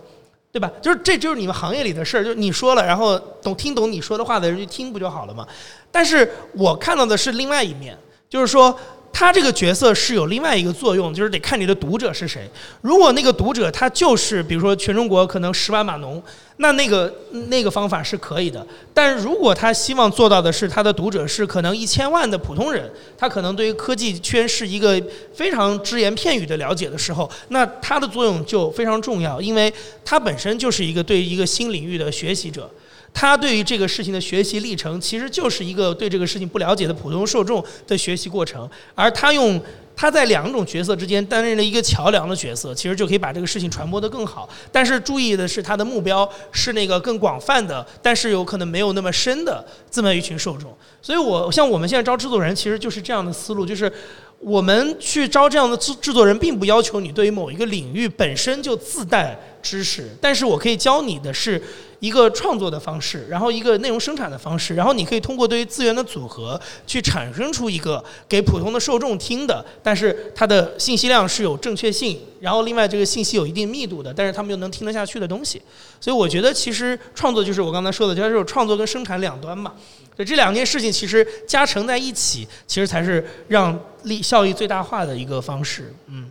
[0.52, 0.70] 对吧？
[0.82, 5.46] 就是这就是你们行业里的事儿，就是你说了，然后懂听懂你说的话的人就听不就好了吗？
[5.90, 7.96] 但是我看到的是另外一面，
[8.28, 8.78] 就是说。
[9.12, 12.48] 他这个角色是有另外一个作用，就是得看你的读者是谁。
[12.80, 16.22] 如果那个读者他就是，比如说全中国可能十万码农，
[16.56, 17.12] 那那个
[17.48, 18.66] 那个方法是可以的。
[18.94, 25.02] 但如果他希望做到的是他的读者是可能一千万的普通人，他可能对于科技圈是一个
[25.34, 29.72] 非常只言片语的了解的时候，那他的作用就非常重要，因为
[30.04, 32.70] 他本身就是一个对一个新领域的学习者。
[33.12, 39.60] 他对于这个事情的学习历程，其实就是一个对这个事情不了解的普通受众的学习过程，而他用
[39.94, 44.48] 他在两种角色之间担任了一个桥梁的角色，其实就可以把这个事情传播得更好。
[44.72, 50.74] 但是注意的是，他的目标是那个更广泛的，但是有可能没有那么深的这么一群受众。
[51.02, 53.92] 所以，我像我们现在招制作人，其实就是这样的思路，就是
[54.38, 61.60] 我们去招这样的制制作人，并不要求你对于某一个领域本身就自带知识，但是我可以教你的是。
[62.00, 75.60] 一个创作的方式，然后一个内容生产的方式，然后你可以通过对于资源的组合去产生出一个给普通的受众听的，但是它的信息量是有正确性，然后另外这个信息有一定密度的，但是他们又能听得下去的东西。
[76.00, 79.74] 所以我觉得其实创作就是我刚才说的，就是创作跟生产两端嘛。
[80.16, 85.92] 所以这两件事情其实加成在一起，其实才是让利效益最大化的一个方式。
[86.06, 86.30] 嗯。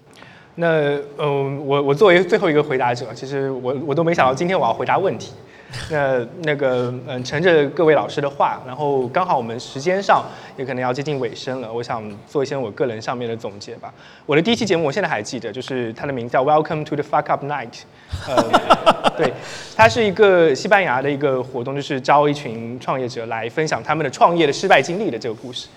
[0.55, 5.31] 那嗯，我我作为最后一个回答者，其实我我都没想到今天我要回答问题。
[5.91, 10.25] 那那个嗯，乘着各位老师的话，然后刚好我们时间上
[10.57, 13.93] 也可能要接近尾声了，我想做一些我个人上面的总结吧。
[14.25, 17.81] 我的第一期节目我现在还记得，就是它的名字叫 Welcome to the Fuck Up Night。
[18.27, 19.31] 呃， 对，
[19.75, 25.67] 它是一个西班牙的一个活动，就是招一群创业者来分享他们的创业的失败经历的这个故事。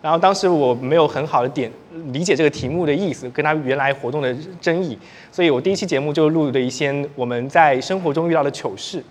[0.00, 1.70] 然后当时我没有很好的点
[2.12, 4.98] 理解这个题目的意思，跟他原来活动的争议，
[5.30, 9.04] 所以我第一期节目就录了一些我们在生活中遇到的糗事。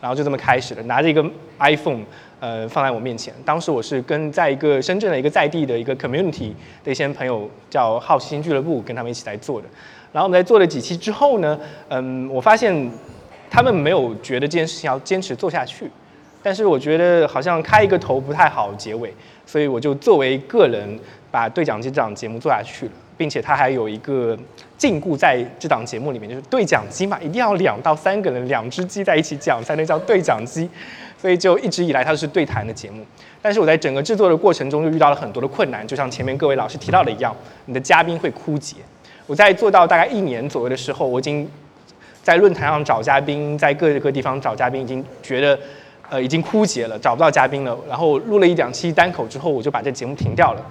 [0.00, 1.24] 然后就这么开始了，拿着一个
[1.58, 2.00] iPhone，
[2.40, 3.34] 呃，放在我面前。
[3.44, 9.68] 当时我是跟在一个深圳的一个在地的一个 community 的一些朋友，叫好奇心俱乐部，跟他们一起来做的。
[10.12, 12.90] 然后我们在做了几期之后呢，嗯，我发现
[13.50, 15.90] 他们没有觉得这件事情要坚持做下去，
[16.42, 20.98] 但是我觉得好像开一个头不太好结尾，所以我就作为个人
[21.30, 22.92] 把对讲机这档节目做下去了。
[23.20, 24.34] 并且他还有一个
[24.78, 30.66] 禁锢在这档节目里面，就是对讲机嘛，一定要两到三个人，两只鸡在一起讲才能叫对讲机，
[31.20, 33.04] 所以就一直以来它都是对谈的节目。
[33.42, 38.76] 但是我在整个制作的过程中就遇到了很多的困难，就像前面各位老师提到的一样，你的嘉宾会枯竭。
[39.26, 41.46] 我在做到大概一年左右的时候，我已经
[42.22, 45.58] 在论坛上找嘉宾，在各个地方找嘉宾，已经觉得
[46.08, 47.76] 呃已经枯竭了，找不到嘉宾了。
[47.86, 50.64] 然后录了一两期单口之后，我就把这节目停掉了，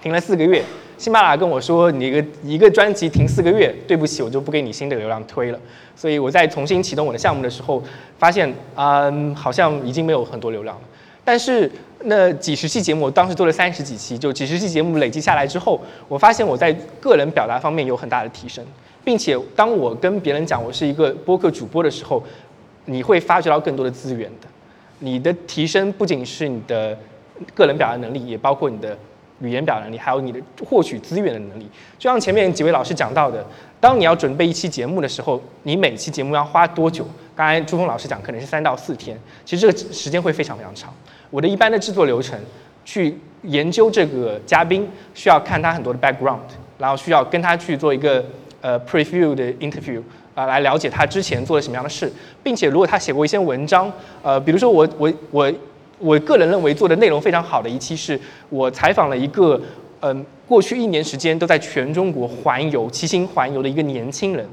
[0.00, 0.62] 停了四个月。
[1.04, 5.60] 喜马拉跟我说，你一个一个专辑停四个月，对不起，我就不给你新的流量推了。
[5.94, 7.82] 所以我在重新启动我的项目的时候，
[8.18, 10.82] 发现啊，好像已经没有很多流量了。
[11.22, 11.70] 但是
[12.04, 15.78] 那几十期节目，我当时做了三十几期，就几十期节目累积下来之后，
[16.08, 18.64] 我发现我在个人表达方面有很大的提升。
[19.04, 22.24] 并且当我跟别人讲我是一个播客主播的时候，
[22.86, 24.48] 你会发掘到更多的资源的。
[25.00, 26.96] 你的提升不仅是你的
[27.52, 28.96] 个人表达能力，也包括你的
[29.40, 31.68] 语言表达能力，还有你的获取资源的能力。
[31.98, 33.44] 就像前面几位老师讲到的，
[33.80, 37.06] 当你要准备一期节目的时候，你每期节目要花多久？
[37.36, 40.94] 刚才朱峰老师讲，可能是三到四天，其实这个时间会非常非常长。
[41.30, 42.38] 我的一般的制作流程，
[42.84, 46.38] 去研究这个嘉宾，需要看他很多的 background，
[46.78, 48.24] 然后需要跟他去做一个
[48.60, 50.00] 呃 preview 的 interview。
[50.34, 52.12] 啊，来了解他之前做了什么样的事，
[52.42, 53.88] 并且如果他写过一些文章，
[54.20, 55.52] 呃，比如说我我我
[56.04, 59.58] 我个人认为做的内容非常好的一期是，我采访了一个，
[60.00, 64.46] 嗯，过去一年时间都在全中国环游、骑行环游的一个年轻人，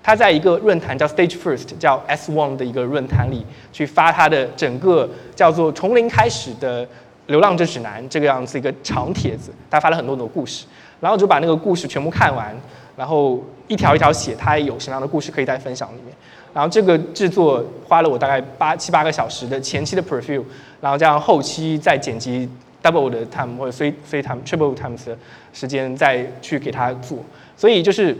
[0.00, 6.86] 他在一个论坛叫 Stage First，叫 S One 的一个论坛里去发他的整个叫做从零开始的
[7.26, 10.64] 流浪者指南这个样子一个长帖子，他发了很多很多故事，
[11.00, 12.56] 然后就把那个故事全部看完。
[12.96, 16.14] 然后一条一条写，他有什么样的故事可以在分享里面。
[16.54, 20.42] 然后这个制作花了我大概八七八个小时的前期的 preview，
[20.80, 22.48] 然后加上后期再剪辑
[22.82, 25.18] double 的 time 或者 three three time triple times 的
[25.52, 27.18] 时间再去给他做。
[27.56, 28.16] 所以就是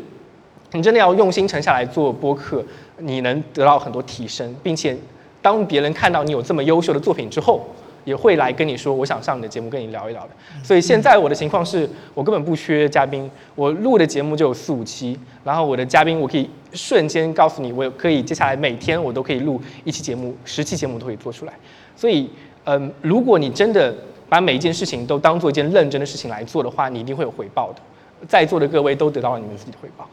[0.72, 2.64] 你真的要用心沉下来做播客，
[2.98, 4.96] 你能得到很多提升，并且
[5.40, 7.64] 当别人看到你有这么优秀的作品之后。
[8.04, 10.30] 也会来跟你说，我想上你的节目跟你聊一聊的。
[10.62, 21.52] 所以现在我的情况是我根本不缺嘉宾，我录的节目就有四五期，然后我的嘉宾我可以瞬间告诉你，我可以接下来每天我都可以录一期节目，十期节目都可以做出来。
[21.96, 22.30] 所以，
[22.64, 23.94] 嗯，如果你真的
[24.28, 27.80] 把每一件事情都当做一件认真的事情来做的话，你一定会有回报的。
[28.28, 30.06] 在座的各位都得到了你们自己的回报。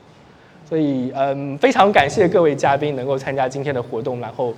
[0.67, 4.53] 所以，嗯，非常感谢各位嘉宾能够参加今天的活动，然后。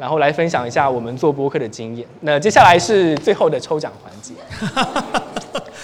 [0.00, 2.08] 然后来分享一下我们做播客的经验。
[2.20, 4.32] 那接下来是最后的抽奖环节。